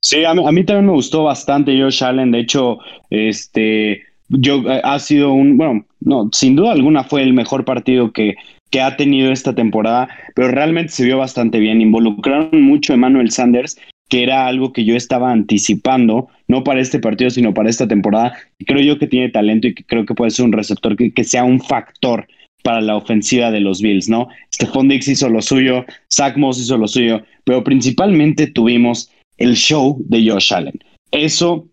[0.00, 2.32] Sí, a mí, también me gustó bastante Josh Allen.
[2.32, 7.32] De hecho, este, yo eh, ha sido un, bueno, no, sin duda alguna fue el
[7.32, 8.34] mejor partido que,
[8.80, 11.80] ha tenido esta temporada, pero realmente se vio bastante bien.
[11.80, 17.00] Involucraron mucho a Emmanuel Sanders, que era algo que yo estaba anticipando, no para este
[17.00, 18.34] partido, sino para esta temporada.
[18.66, 21.24] Creo yo que tiene talento y que creo que puede ser un receptor que, que
[21.24, 22.26] sea un factor
[22.62, 24.28] para la ofensiva de los Bills, ¿no?
[24.52, 29.96] Stephon Dix hizo lo suyo, Zach Moss hizo lo suyo, pero principalmente tuvimos el show
[30.08, 30.78] de Josh Allen.
[31.12, 31.68] Eso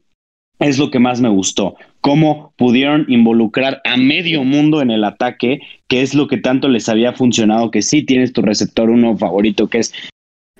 [0.60, 5.62] es lo que más me gustó, cómo pudieron involucrar a medio mundo en el ataque,
[5.88, 9.68] que es lo que tanto les había funcionado, que sí tienes tu receptor uno favorito,
[9.68, 9.94] que es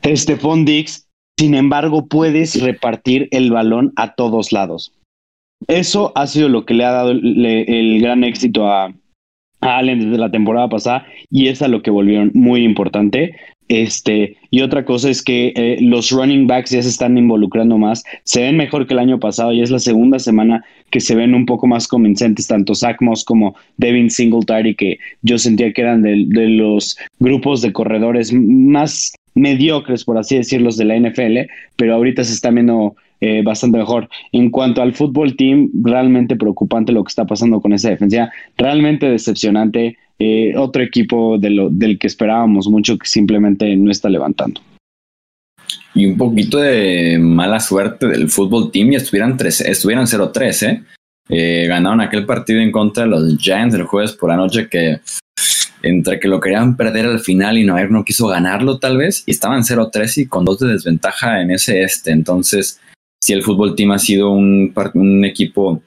[0.04, 1.08] Stephon Dix,
[1.40, 4.94] sin embargo puedes repartir el balón a todos lados.
[5.68, 8.94] Eso ha sido lo que le ha dado el, gran éxito a,
[9.62, 13.38] Allen desde la temporada pasada y es a lo que volvieron muy importante.
[13.70, 18.04] Este, y otra cosa es que eh, los running backs ya se están involucrando más,
[18.24, 21.34] se ven mejor que el año pasado y es la segunda semana que se ven
[21.34, 26.02] un poco más convincentes, tanto Zach Moss como Devin Singletary, que yo sentía que eran
[26.02, 32.24] de, los grupos de corredores más mediocres, por así decirlo, de la NFL, pero ahorita
[32.24, 34.10] se están viendo eh, bastante mejor.
[34.34, 39.10] En cuanto al fútbol team, realmente preocupante lo que está pasando con esa defensa, realmente
[39.10, 39.98] decepcionante.
[40.20, 44.62] Eh, otro equipo del que esperábamos mucho que simplemente no está levantando.
[45.96, 50.84] Y un poquito de mala suerte del fútbol team y estuvieran, estuvieran 0-3, ¿eh?
[51.30, 51.68] ¿eh?
[51.68, 55.00] Ganaron aquel partido en contra de los Giants el jueves por la noche que
[55.84, 59.32] entre que lo querían perder al final y Noer no quiso ganarlo tal vez, y
[59.32, 62.12] estaban 0-3 y con dos de desventaja en ese este.
[62.12, 62.80] Entonces,
[63.22, 65.84] si el fútbol team ha sido un, un equipo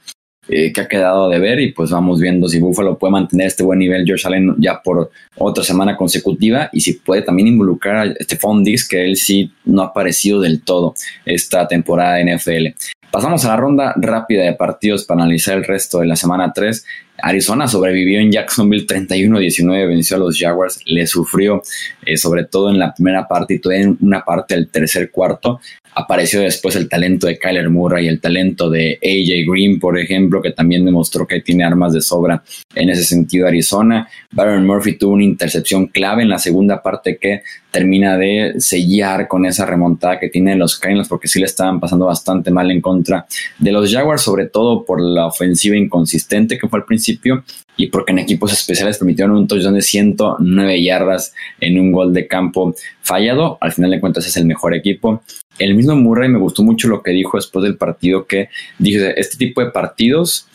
[0.49, 3.65] eh, que ha quedado de ver y pues vamos viendo si Buffalo puede mantener este
[3.65, 8.15] buen nivel George Allen ya por otra semana consecutiva y si puede también involucrar a
[8.25, 12.67] Stephon Diggs que él sí no ha aparecido del todo esta temporada de NFL.
[13.11, 16.85] Pasamos a la ronda rápida de partidos para analizar el resto de la semana 3.
[17.23, 21.63] Arizona sobrevivió en Jacksonville 31-19, venció a los Jaguars, le sufrió
[22.05, 25.61] eh, sobre todo en la primera parte y todavía en una parte del tercer cuarto.
[25.99, 30.43] Apareció después el talento de Kyler Murray y el talento de AJ Green, por ejemplo,
[30.43, 34.07] que también demostró que tiene armas de sobra en ese sentido Arizona.
[34.31, 39.47] Baron Murphy tuvo una intercepción clave en la segunda parte que termina de sellar con
[39.47, 43.27] esa remontada que tienen los Cardinals porque sí le estaban pasando bastante mal en contra
[43.59, 47.43] de los Jaguars, sobre todo por la ofensiva inconsistente que fue al principio
[47.77, 52.27] y porque en equipos especiales permitieron un touchdown de 109 yardas en un gol de
[52.27, 53.59] campo fallado.
[53.61, 55.23] Al final de cuentas es el mejor equipo.
[55.59, 59.37] El mismo Murray me gustó mucho lo que dijo después del partido que dice, este
[59.37, 60.49] tipo de partidos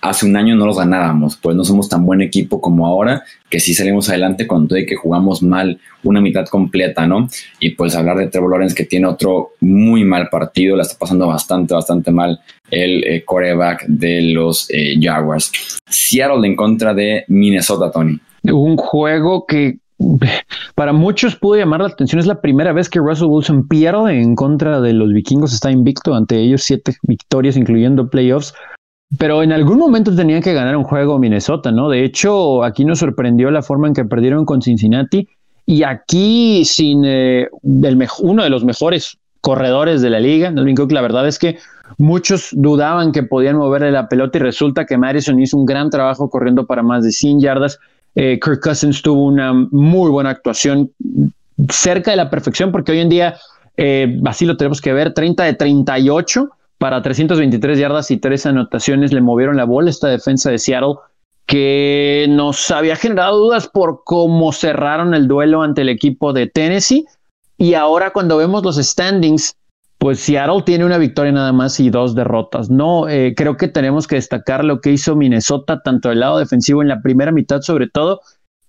[0.00, 3.60] hace un año no los ganábamos, pues no somos tan buen equipo como ahora, que
[3.60, 7.28] sí salimos adelante con todo y que jugamos mal una mitad completa, ¿no?
[7.60, 11.26] Y pues hablar de Trevor Lawrence que tiene otro muy mal partido, la está pasando
[11.26, 12.40] bastante, bastante mal
[12.70, 15.50] el eh, coreback de los eh, Jaguars.
[15.88, 18.18] Seattle en contra de Minnesota, Tony.
[18.44, 19.78] Un juego que
[20.74, 22.20] para muchos pudo llamar la atención.
[22.20, 25.52] Es la primera vez que Russell Wilson pierde en contra de los vikingos.
[25.52, 28.54] Está invicto ante ellos, siete victorias, incluyendo playoffs.
[29.18, 31.88] Pero en algún momento tenían que ganar un juego Minnesota, ¿no?
[31.88, 35.28] De hecho, aquí nos sorprendió la forma en que perdieron con Cincinnati
[35.64, 37.48] y aquí sin eh,
[38.20, 41.58] uno de los mejores corredores de la liga, Melvin Cook, la verdad es que
[41.98, 46.28] muchos dudaban que podían moverle la pelota y resulta que Madison hizo un gran trabajo
[46.30, 47.78] corriendo para más de 100 yardas.
[48.16, 50.90] Eh, Kirk Cousins tuvo una muy buena actuación
[51.70, 53.36] cerca de la perfección porque hoy en día,
[53.76, 59.12] eh, así lo tenemos que ver, 30 de 38 para 323 yardas y tres anotaciones
[59.12, 60.94] le movieron la bola esta defensa de Seattle
[61.44, 67.06] que nos había generado dudas por cómo cerraron el duelo ante el equipo de Tennessee.
[67.56, 69.56] Y ahora cuando vemos los standings
[69.98, 72.70] pues Seattle tiene una victoria nada más y dos derrotas.
[72.70, 76.82] No, eh, creo que tenemos que destacar lo que hizo Minnesota, tanto del lado defensivo
[76.82, 78.20] en la primera mitad sobre todo,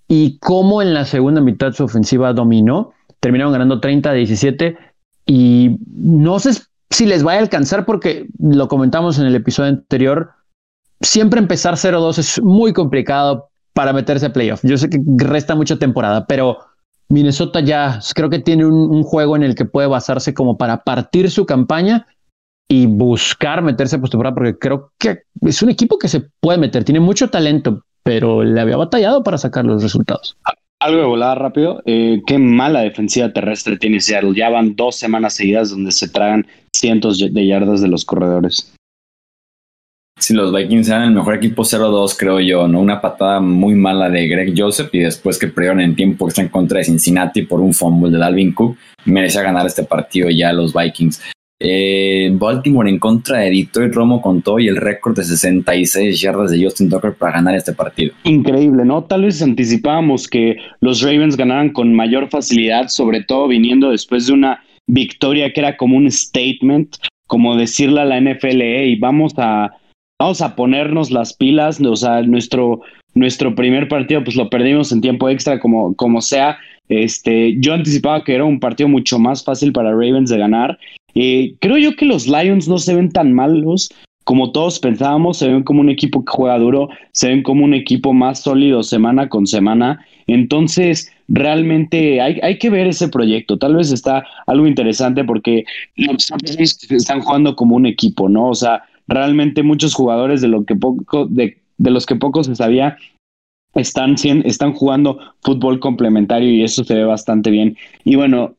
[0.07, 2.93] y cómo en la segunda mitad su ofensiva dominó.
[3.19, 4.77] Terminaron ganando 30 a 17
[5.25, 6.51] y no sé
[6.89, 10.31] si les va a alcanzar porque lo comentamos en el episodio anterior,
[11.01, 14.61] siempre empezar 0-2 es muy complicado para meterse a playoff.
[14.63, 16.57] Yo sé que resta mucha temporada, pero
[17.09, 21.31] Minnesota ya creo que tiene un, juego en el que puede basarse como para partir
[21.31, 22.07] su campaña
[22.67, 26.83] y buscar meterse a postemporada, porque creo que es un equipo que se puede meter,
[26.83, 30.37] tiene mucho talento, pero le había batallado para sacar los resultados.
[30.79, 31.81] Algo de volada rápido.
[31.85, 34.35] Eh, qué mala defensiva terrestre tiene Seattle.
[34.35, 38.76] Ya van dos semanas seguidas donde se tragan cientos de yardas de los corredores.
[40.19, 42.79] Si los Vikings eran el mejor equipo 0-2, creo yo, ¿no?
[42.79, 46.49] Una patada muy mala de Greg Joseph y después que perdieron en tiempo está en
[46.49, 50.73] contra de Cincinnati por un fumble de Dalvin Cook, merecía ganar este partido ya los
[50.73, 51.21] Vikings.
[51.59, 56.51] Eh, Baltimore en contra de Detroit Romo con todo y el récord de 66 yardas
[56.51, 58.13] de Justin Tucker para ganar este partido.
[58.25, 59.03] Increíble, ¿no?
[59.03, 64.33] Tal vez anticipábamos que los Ravens ganaran con mayor facilidad, sobre todo viniendo después de
[64.33, 69.71] una victoria que era como un statement, como decirle a la NFL, y vamos a,
[70.19, 72.81] vamos a ponernos las pilas, o sea, nuestro,
[73.13, 76.57] nuestro primer partido pues lo perdimos en tiempo extra como, como sea.
[76.89, 80.77] Este, yo anticipaba que era un partido mucho más fácil para Ravens de ganar
[81.19, 83.89] eh, creo yo que los Lions no se ven tan malos
[84.23, 87.73] como todos pensábamos, se ven como un equipo que juega duro, se ven como un
[87.73, 90.05] equipo más sólido semana con semana.
[90.27, 93.57] Entonces, realmente hay, hay que ver ese proyecto.
[93.57, 95.63] Tal vez está algo interesante porque
[95.95, 96.29] los
[96.89, 98.49] están jugando como un equipo, ¿no?
[98.49, 102.55] O sea, realmente muchos jugadores de lo que poco, de, de los que poco se
[102.55, 102.97] sabía,
[103.73, 104.15] están,
[104.45, 107.77] están jugando fútbol complementario y eso se ve bastante bien.
[108.03, 108.55] Y bueno,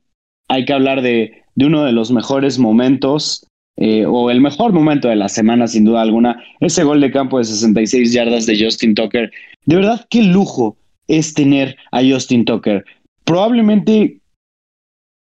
[0.48, 5.08] hay que hablar de, de uno de los mejores momentos, eh, o el mejor momento
[5.08, 8.94] de la semana, sin duda alguna, ese gol de campo de 66 yardas de Justin
[8.94, 9.30] Tucker.
[9.66, 12.84] De verdad, qué lujo es tener a Justin Tucker.
[13.24, 14.20] Probablemente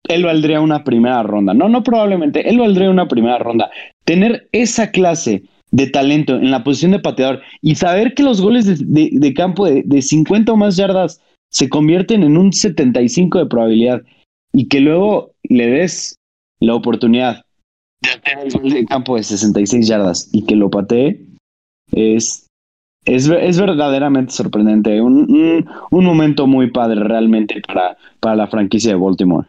[0.08, 1.54] él valdría una primera ronda.
[1.54, 3.70] No, no probablemente, él valdría una primera ronda.
[4.06, 5.42] Tener esa clase
[5.72, 9.82] de talento en la posición de pateador y saber que los goles de, campo de,
[9.84, 14.02] de, 50 o más yardas se convierten en un 75 de probabilidad
[14.52, 16.16] y que luego le des
[16.60, 17.44] la oportunidad
[18.00, 21.20] de hacer el gol de campo de 66 yardas y que lo patee
[21.92, 22.46] es,
[23.04, 25.00] es, es verdaderamente sorprendente.
[25.00, 29.46] Un, un, momento muy padre realmente para, para la franquicia de Baltimore.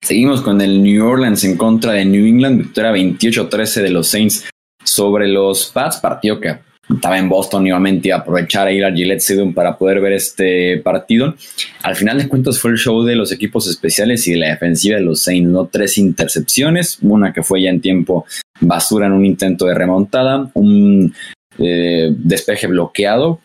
[0.00, 4.48] Seguimos con el New Orleans en contra de New England, victoria 28-13 de los Saints
[4.82, 6.58] sobre los Pats, partido que
[6.88, 10.78] estaba en Boston nuevamente a aprovechar a ir a Gillette Stadium para poder ver este
[10.78, 11.34] partido.
[11.82, 14.96] Al final de cuentas fue el show de los equipos especiales y de la defensiva
[14.96, 15.66] de los Saints, ¿no?
[15.66, 18.24] Tres intercepciones, una que fue ya en tiempo
[18.60, 21.12] basura en un intento de remontada, un
[21.58, 23.40] eh, despeje bloqueado,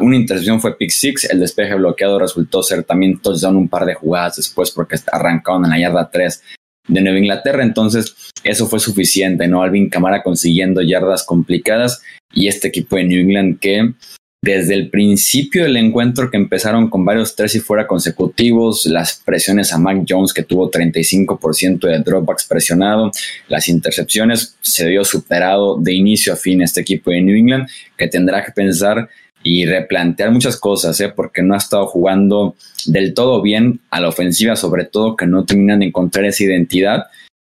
[0.00, 3.94] una intercepción fue pick six, el despeje bloqueado resultó ser también touchdown un par de
[3.94, 6.42] jugadas después porque arrancaron en la yarda 3
[6.88, 8.14] de Nueva Inglaterra, entonces
[8.44, 9.62] eso fue suficiente, ¿no?
[9.62, 13.94] Alvin Camara consiguiendo yardas complicadas y este equipo de New England que
[14.46, 19.72] desde el principio del encuentro que empezaron con varios tres y fuera consecutivos, las presiones
[19.72, 23.10] a Mac Jones que tuvo 35% de dropbacks presionado,
[23.48, 28.06] las intercepciones, se vio superado de inicio a fin este equipo de New England que
[28.06, 29.08] tendrá que pensar
[29.48, 31.08] y replantear muchas cosas, ¿eh?
[31.08, 35.44] porque no ha estado jugando del todo bien a la ofensiva, sobre todo que no
[35.44, 37.04] terminan de encontrar esa identidad.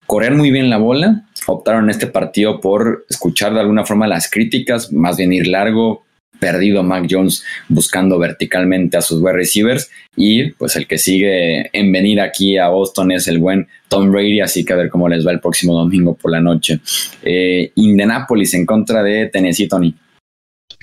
[0.06, 4.92] Correr muy bien la bola, optaron este partido por escuchar de alguna forma las críticas,
[4.92, 6.04] más bien ir largo,
[6.38, 11.90] perdido Mac Jones buscando verticalmente a sus wide receivers y pues el que sigue en
[11.90, 15.26] venir aquí a Boston es el buen Tom Brady, así que a ver cómo les
[15.26, 16.78] va el próximo domingo por la noche.
[17.24, 19.92] Eh, Indianapolis en contra de Tennessee, Tony.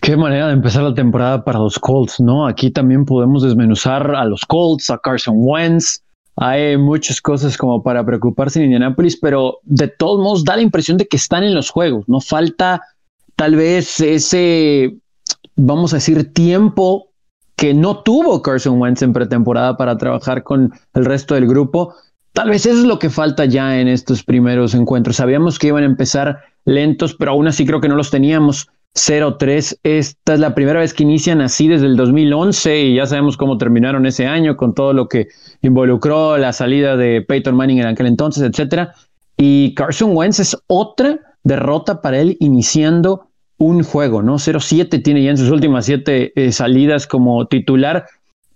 [0.07, 2.47] Qué manera de empezar la temporada para los Colts, ¿no?
[2.47, 6.01] Aquí también podemos desmenuzar a los Colts, a Carson Wentz.
[6.37, 10.95] Hay muchas cosas como para preocuparse en Indianapolis, pero de todos modos da la impresión
[10.95, 12.05] de que están en los juegos.
[12.07, 12.81] No falta
[13.35, 14.95] tal vez ese,
[15.57, 17.09] vamos a decir, tiempo
[17.57, 21.95] que no tuvo Carson Wentz en pretemporada para trabajar con el resto del grupo.
[22.31, 25.17] Tal vez eso es lo que falta ya en estos primeros encuentros.
[25.17, 29.79] Sabíamos que iban a empezar lentos, pero aún así creo que no los teníamos 0-3.
[29.83, 33.57] Esta es la primera vez que inician así desde el 2011 y ya sabemos cómo
[33.57, 35.27] terminaron ese año con todo lo que
[35.61, 38.93] involucró la salida de Peyton Manning en aquel entonces, etcétera.
[39.37, 43.27] Y Carson Wentz es otra derrota para él iniciando
[43.59, 44.35] un juego, ¿no?
[44.35, 48.05] 0-7 tiene ya en sus últimas siete eh, salidas como titular.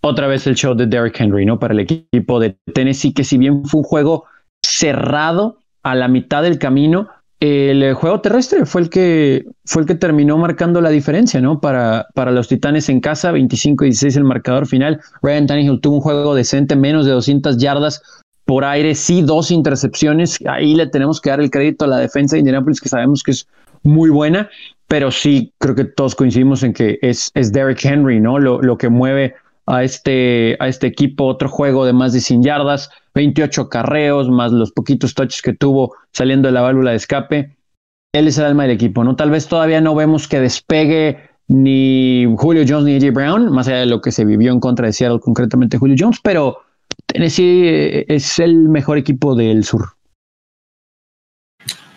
[0.01, 1.59] Otra vez el show de Derrick Henry, ¿no?
[1.59, 4.25] Para el equipo de Tennessee, que si bien fue un juego
[4.63, 7.07] cerrado a la mitad del camino,
[7.41, 11.59] el juego terrestre fue el que fue el que terminó marcando la diferencia, ¿no?
[11.59, 15.01] Para, para los Titanes en casa, 25-16 el marcador final.
[15.23, 18.03] Ryan Tannehill tuvo un juego decente, menos de 200 yardas
[18.45, 20.37] por aire, sí, dos intercepciones.
[20.47, 23.31] Ahí le tenemos que dar el crédito a la defensa de Indianapolis, que sabemos que
[23.31, 23.47] es
[23.81, 24.47] muy buena,
[24.87, 28.37] pero sí creo que todos coincidimos en que es, es Derrick Henry, ¿no?
[28.37, 29.33] Lo, lo que mueve
[29.65, 34.51] a este, a este equipo, otro juego de más de 100 yardas, 28 carreos, más
[34.51, 37.55] los poquitos touches que tuvo saliendo de la válvula de escape.
[38.13, 39.15] Él es el alma del equipo, ¿no?
[39.15, 43.79] Tal vez todavía no vemos que despegue ni Julio Jones ni AJ Brown, más allá
[43.79, 46.59] de lo que se vivió en contra de Seattle, concretamente Julio Jones, pero
[47.05, 49.85] Tennessee es el mejor equipo del sur.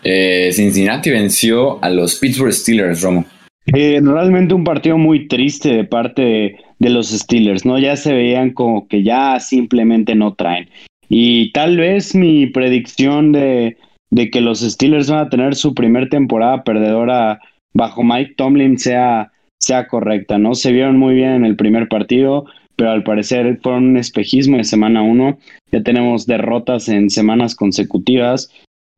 [0.02, 3.24] Eh, Cincinnati venció a los Pittsburgh Steelers, Romo.
[3.66, 7.78] Eh, realmente un partido muy triste de parte de, los Steelers, ¿no?
[7.78, 10.68] Ya se veían como que ya simplemente no traen.
[11.16, 13.76] Y tal vez mi predicción de,
[14.10, 17.38] de que los Steelers van a tener su primer temporada perdedora
[17.72, 20.56] bajo Mike Tomlin sea, sea correcta, ¿no?
[20.56, 24.64] Se vieron muy bien en el primer partido, pero al parecer fueron un espejismo de
[24.64, 25.38] semana uno.
[25.70, 28.50] Ya tenemos derrotas en semanas consecutivas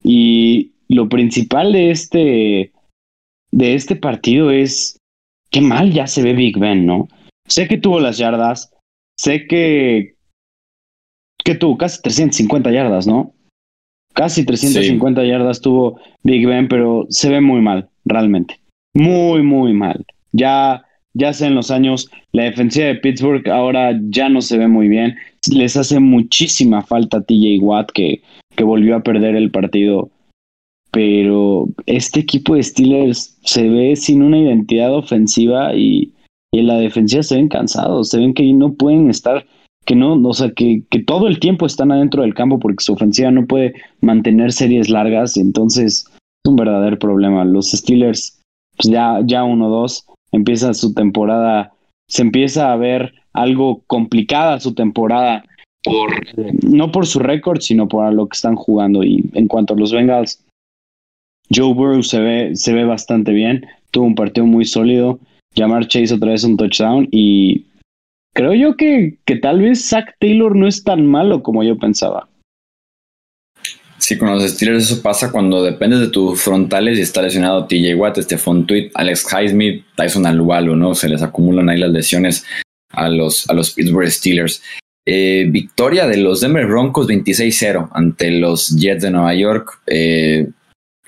[0.03, 2.73] y lo principal de este,
[3.51, 4.99] de este partido es
[5.51, 7.09] qué mal ya se ve Big Ben, ¿no?
[7.47, 8.73] Sé que tuvo las yardas,
[9.19, 10.16] sé que,
[11.47, 13.33] que tuvo casi 350 yardas, ¿no?
[14.15, 18.59] Casi 350 yardas tuvo Big Ben, pero se ve muy mal, realmente.
[18.95, 20.05] Muy, muy mal.
[20.33, 20.85] Ya,
[21.15, 24.89] ya sé en los años, la defensiva de Pittsburgh ahora ya no se ve muy
[24.89, 25.15] bien.
[25.53, 28.23] Les hace muchísima falta a TJ Watt, que,
[28.57, 30.11] que volvió a perder el partido
[30.91, 36.11] pero este equipo de Steelers se ve sin una identidad ofensiva y,
[36.53, 39.45] en la defensiva se ven cansados, se ven que no pueden estar,
[39.87, 42.93] que no, o sea, que, que todo el tiempo están adentro del campo porque su
[42.93, 46.05] ofensiva no puede mantener series largas, entonces
[46.45, 47.45] es un verdadero problema.
[47.45, 48.41] Los Steelers,
[48.77, 51.73] pues ya, ya 1-2, empieza su temporada,
[52.09, 55.45] se empieza a ver algo complicada su temporada.
[55.85, 56.11] Por,
[56.65, 59.05] no por su récord, sino por lo que están jugando.
[59.05, 60.45] Y en cuanto a los Bengals,
[61.55, 65.21] Joe Burrow se ve, se ve bastante bien, tuvo un partido muy sólido.
[65.55, 67.67] Llamar Chase otra vez un touchdown y
[68.37, 72.29] creo yo que, que tal vez Zach Taylor no es tan malo como yo pensaba.
[73.99, 77.95] Sí, con los Steelers eso pasa cuando dependes de tus frontales y está lesionado TJ
[77.95, 80.95] Watt, Stephon Tweet, Alex Highsmith, Tyson Alualo, ¿no?
[80.95, 82.45] Se les acumulan ahí las lesiones
[82.91, 84.63] a los, a los Pittsburgh Steelers.
[85.07, 89.81] Eh, victoria de los Denver Broncos 26-0 ante los Jets de Nueva York.
[89.87, 90.47] Eh,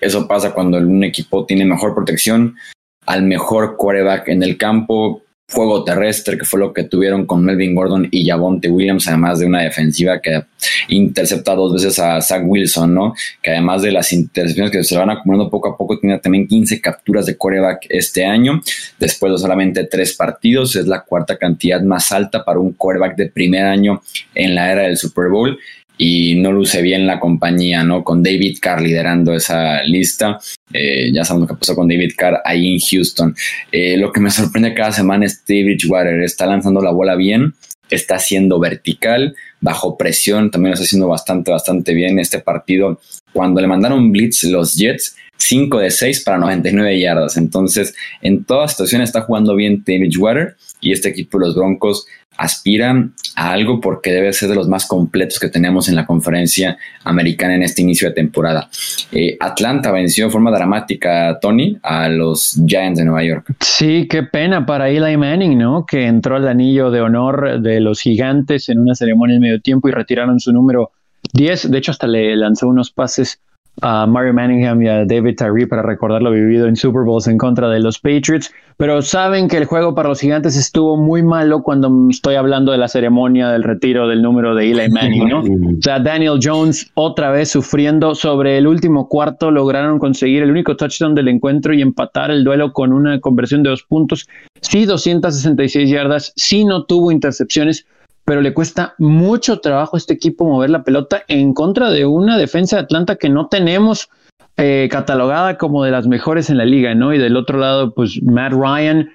[0.01, 2.57] eso pasa cuando un equipo tiene mejor protección,
[3.05, 7.74] al mejor quarterback en el campo, juego terrestre, que fue lo que tuvieron con Melvin
[7.74, 10.44] Gordon y Javonte Williams, además de una defensiva que
[10.88, 13.14] intercepta dos veces a Zach Wilson, ¿no?
[13.42, 16.80] Que además de las intercepciones que se van acumulando poco a poco, tiene también 15
[16.80, 18.61] capturas de quarterback este año,
[18.99, 23.30] después de solamente tres partidos, es la cuarta cantidad más alta para un quarterback de
[23.30, 24.03] primer año
[24.34, 25.59] en la era del Super Bowl
[25.99, 28.05] y no luce bien la compañía, ¿no?
[28.05, 30.38] Con David Carr liderando esa lista.
[30.72, 33.34] Eh, ya sabemos lo que pasó con David Carr ahí en Houston.
[33.72, 36.22] Eh, lo que me sorprende cada semana es David Bridgewater.
[36.22, 37.55] Está lanzando la bola bien,
[37.90, 43.01] está haciendo vertical, bajo presión, también lo está haciendo bastante, bastante bien este partido.
[43.32, 47.36] Cuando le mandaron blitz los Jets, 5 de 6 para 99 yardas.
[47.36, 52.07] Entonces, en toda situación está jugando bien David Water y este equipo, los Broncos,
[52.39, 56.79] aspiran a algo porque debe ser de los más completos que tenemos en la conferencia
[57.05, 58.70] americana en este inicio de temporada.
[59.11, 63.55] Eh, Atlanta venció de forma dramática, Tony, a los Giants de Nueva York.
[63.61, 65.85] Sí, qué pena para Eli Manning, ¿no?
[65.85, 69.89] Que entró al anillo de honor de los gigantes en una ceremonia en medio tiempo
[69.89, 70.93] y retiraron su número
[71.33, 71.72] 10.
[71.72, 73.41] De hecho, hasta le lanzó unos pases
[73.83, 77.39] a Mario Manningham y a David Tyree para recordar lo vivido en Super Bowls en
[77.39, 81.62] contra de los Patriots, pero saben que el juego para los gigantes estuvo muy malo
[81.62, 85.43] cuando estoy hablando de la ceremonia del retiro del número de Eli Manning, ¿no?
[85.79, 88.14] O sea, Daniel Jones otra vez sufriendo.
[88.14, 92.72] Sobre el último cuarto, lograron conseguir el único touchdown del encuentro y empatar el duelo
[92.72, 94.29] con una conversión de dos puntos,
[94.61, 97.87] sí 266 yardas, sí no tuvo intercepciones,
[98.29, 102.37] pero le cuesta mucho trabajo a este equipo mover la pelota en contra de una
[102.37, 104.11] defensa de Atlanta que no tenemos
[104.59, 107.14] eh, catalogada como de las mejores en la liga, ¿no?
[107.14, 109.09] Y del otro lado, pues Matt Ryan.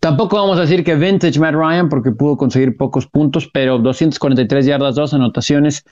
[0.00, 4.64] Tampoco vamos a decir que vintage Matt Ryan porque pudo conseguir pocos puntos, pero 243
[4.64, 5.84] yardas, dos anotaciones.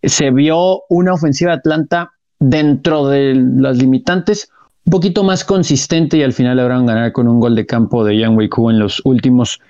[0.00, 4.52] Se vio una ofensiva de Atlanta dentro de las limitantes
[4.86, 8.18] un poquito más consistente y al final lograron ganar con un gol de campo de
[8.18, 9.60] Yang Wei en los últimos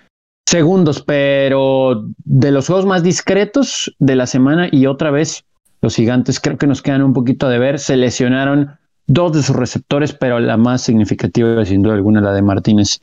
[0.51, 5.45] segundos, pero de los juegos más discretos de la semana y otra vez
[5.81, 7.79] los gigantes creo que nos quedan un poquito de ver.
[7.79, 8.73] Se lesionaron
[9.07, 13.01] dos de sus receptores, pero la más significativa, sin duda alguna, la de Martínez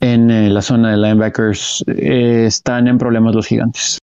[0.00, 1.84] en eh, la zona de linebackers.
[1.86, 3.98] Eh, están en problemas los gigantes.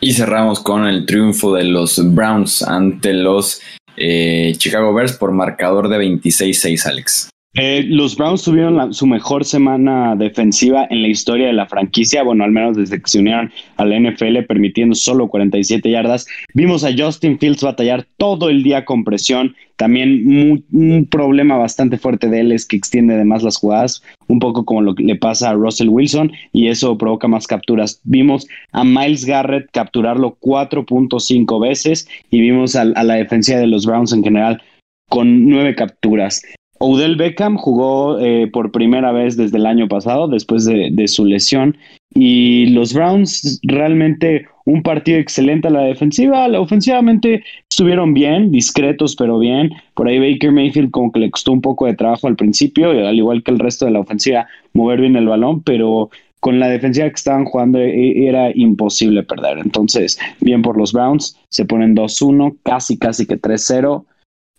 [0.00, 3.60] Y cerramos con el triunfo de los Browns ante los
[3.98, 7.28] eh, Chicago Bears por marcador de 26-6, Alex.
[7.54, 12.44] Eh, los Browns tuvieron su mejor semana defensiva en la historia de la franquicia, bueno,
[12.44, 16.28] al menos desde que se unieron a la NFL, permitiendo solo 47 yardas.
[16.54, 19.56] Vimos a Justin Fields batallar todo el día con presión.
[19.74, 24.64] También un problema bastante fuerte de él es que extiende además las jugadas, un poco
[24.64, 28.00] como lo que le pasa a Russell Wilson, y eso provoca más capturas.
[28.04, 34.12] Vimos a Miles Garrett capturarlo 4.5 veces y vimos a la defensiva de los Browns
[34.12, 34.62] en general
[35.08, 36.40] con nueve capturas.
[36.82, 41.76] Odell Beckham jugó eh, por primera vez desde el año pasado, después de, su lesión,
[42.14, 49.14] y los Browns realmente un partido excelente a la defensiva, la ofensivamente estuvieron bien, discretos
[49.14, 49.70] pero bien.
[49.92, 53.16] Por ahí Baker Mayfield como que le costó un poco de trabajo al principio, al
[53.16, 56.08] igual que el resto de la ofensiva, mover bien el balón, pero
[56.40, 59.58] con la defensiva que estaban jugando e, era imposible perder.
[59.58, 64.04] Entonces, bien por los Browns, se ponen 2-1, casi, casi que 3-0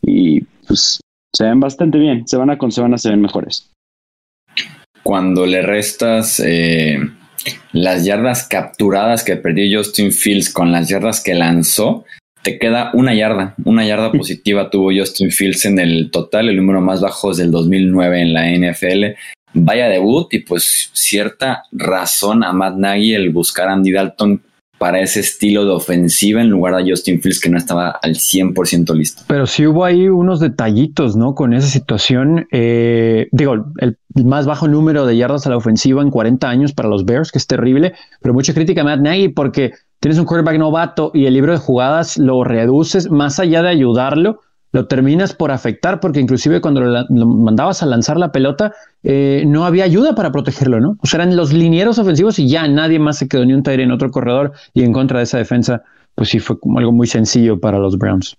[0.03, 1.00] y pues
[1.33, 2.27] se ven bastante bien.
[2.27, 3.71] Semana con semana se ven mejores.
[5.03, 6.99] Cuando le restas eh,
[7.71, 12.05] las yardas capturadas que perdió Justin Fields con las yardas que lanzó,
[12.43, 13.55] te queda una yarda.
[13.63, 17.51] Una yarda positiva tuvo Justin Fields en el total, el número más bajo desde el
[17.51, 19.17] 2009 en la NFL.
[19.53, 24.41] Vaya debut y pues cierta razón a Matt Nagy el buscar a Andy Dalton
[24.81, 28.95] para ese estilo de ofensiva en lugar de Justin Fields que no estaba al 100%
[28.95, 29.21] listo.
[29.27, 31.35] Pero sí hubo ahí unos detallitos, ¿no?
[31.35, 32.47] Con esa situación.
[32.51, 36.89] Eh, digo, el más bajo número de yardas a la ofensiva en 40 años para
[36.89, 40.57] los Bears, que es terrible, pero mucha crítica a Matt Nagy porque tienes un quarterback
[40.57, 44.39] novato y el libro de jugadas lo reduces más allá de ayudarlo
[44.71, 49.65] lo terminas por afectar porque inclusive cuando lo, mandabas a lanzar la pelota eh, no
[49.65, 50.97] había ayuda para protegerlo, ¿no?
[51.01, 53.91] O sea, eran los linieros ofensivos y ya nadie más se quedó ni un en
[53.91, 55.83] otro corredor y en contra de esa defensa,
[56.15, 58.37] pues sí fue como algo muy sencillo para los Browns.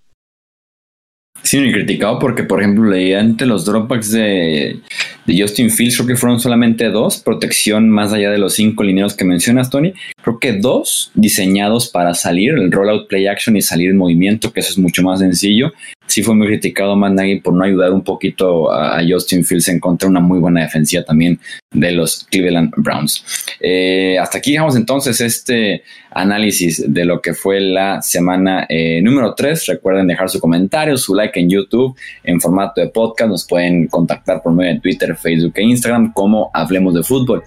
[1.43, 4.81] Sí, me criticado porque, por ejemplo, leía ante los dropbacks de,
[5.27, 9.15] de, Justin Fields, creo que fueron solamente dos, protección más allá de los cinco lineos
[9.15, 9.95] que mencionas, Tony.
[10.23, 14.61] Creo que dos diseñados para salir, el rollout play action y salir en movimiento, que
[14.61, 15.73] eso es mucho más sencillo
[16.13, 20.09] sí fue muy criticado Matt por no ayudar un poquito a, Justin Fields en contra
[20.09, 21.39] una muy buena defensiva también
[21.73, 23.25] de los Cleveland Browns.
[23.61, 29.35] Eh, hasta aquí dejamos entonces este análisis de lo que fue la semana eh, número
[29.35, 29.67] 3.
[29.67, 33.31] Recuerden dejar su comentario, su like en YouTube en formato de podcast.
[33.31, 37.43] Nos pueden contactar por medio de Twitter, Facebook e Instagram como Hablemos de Fútbol.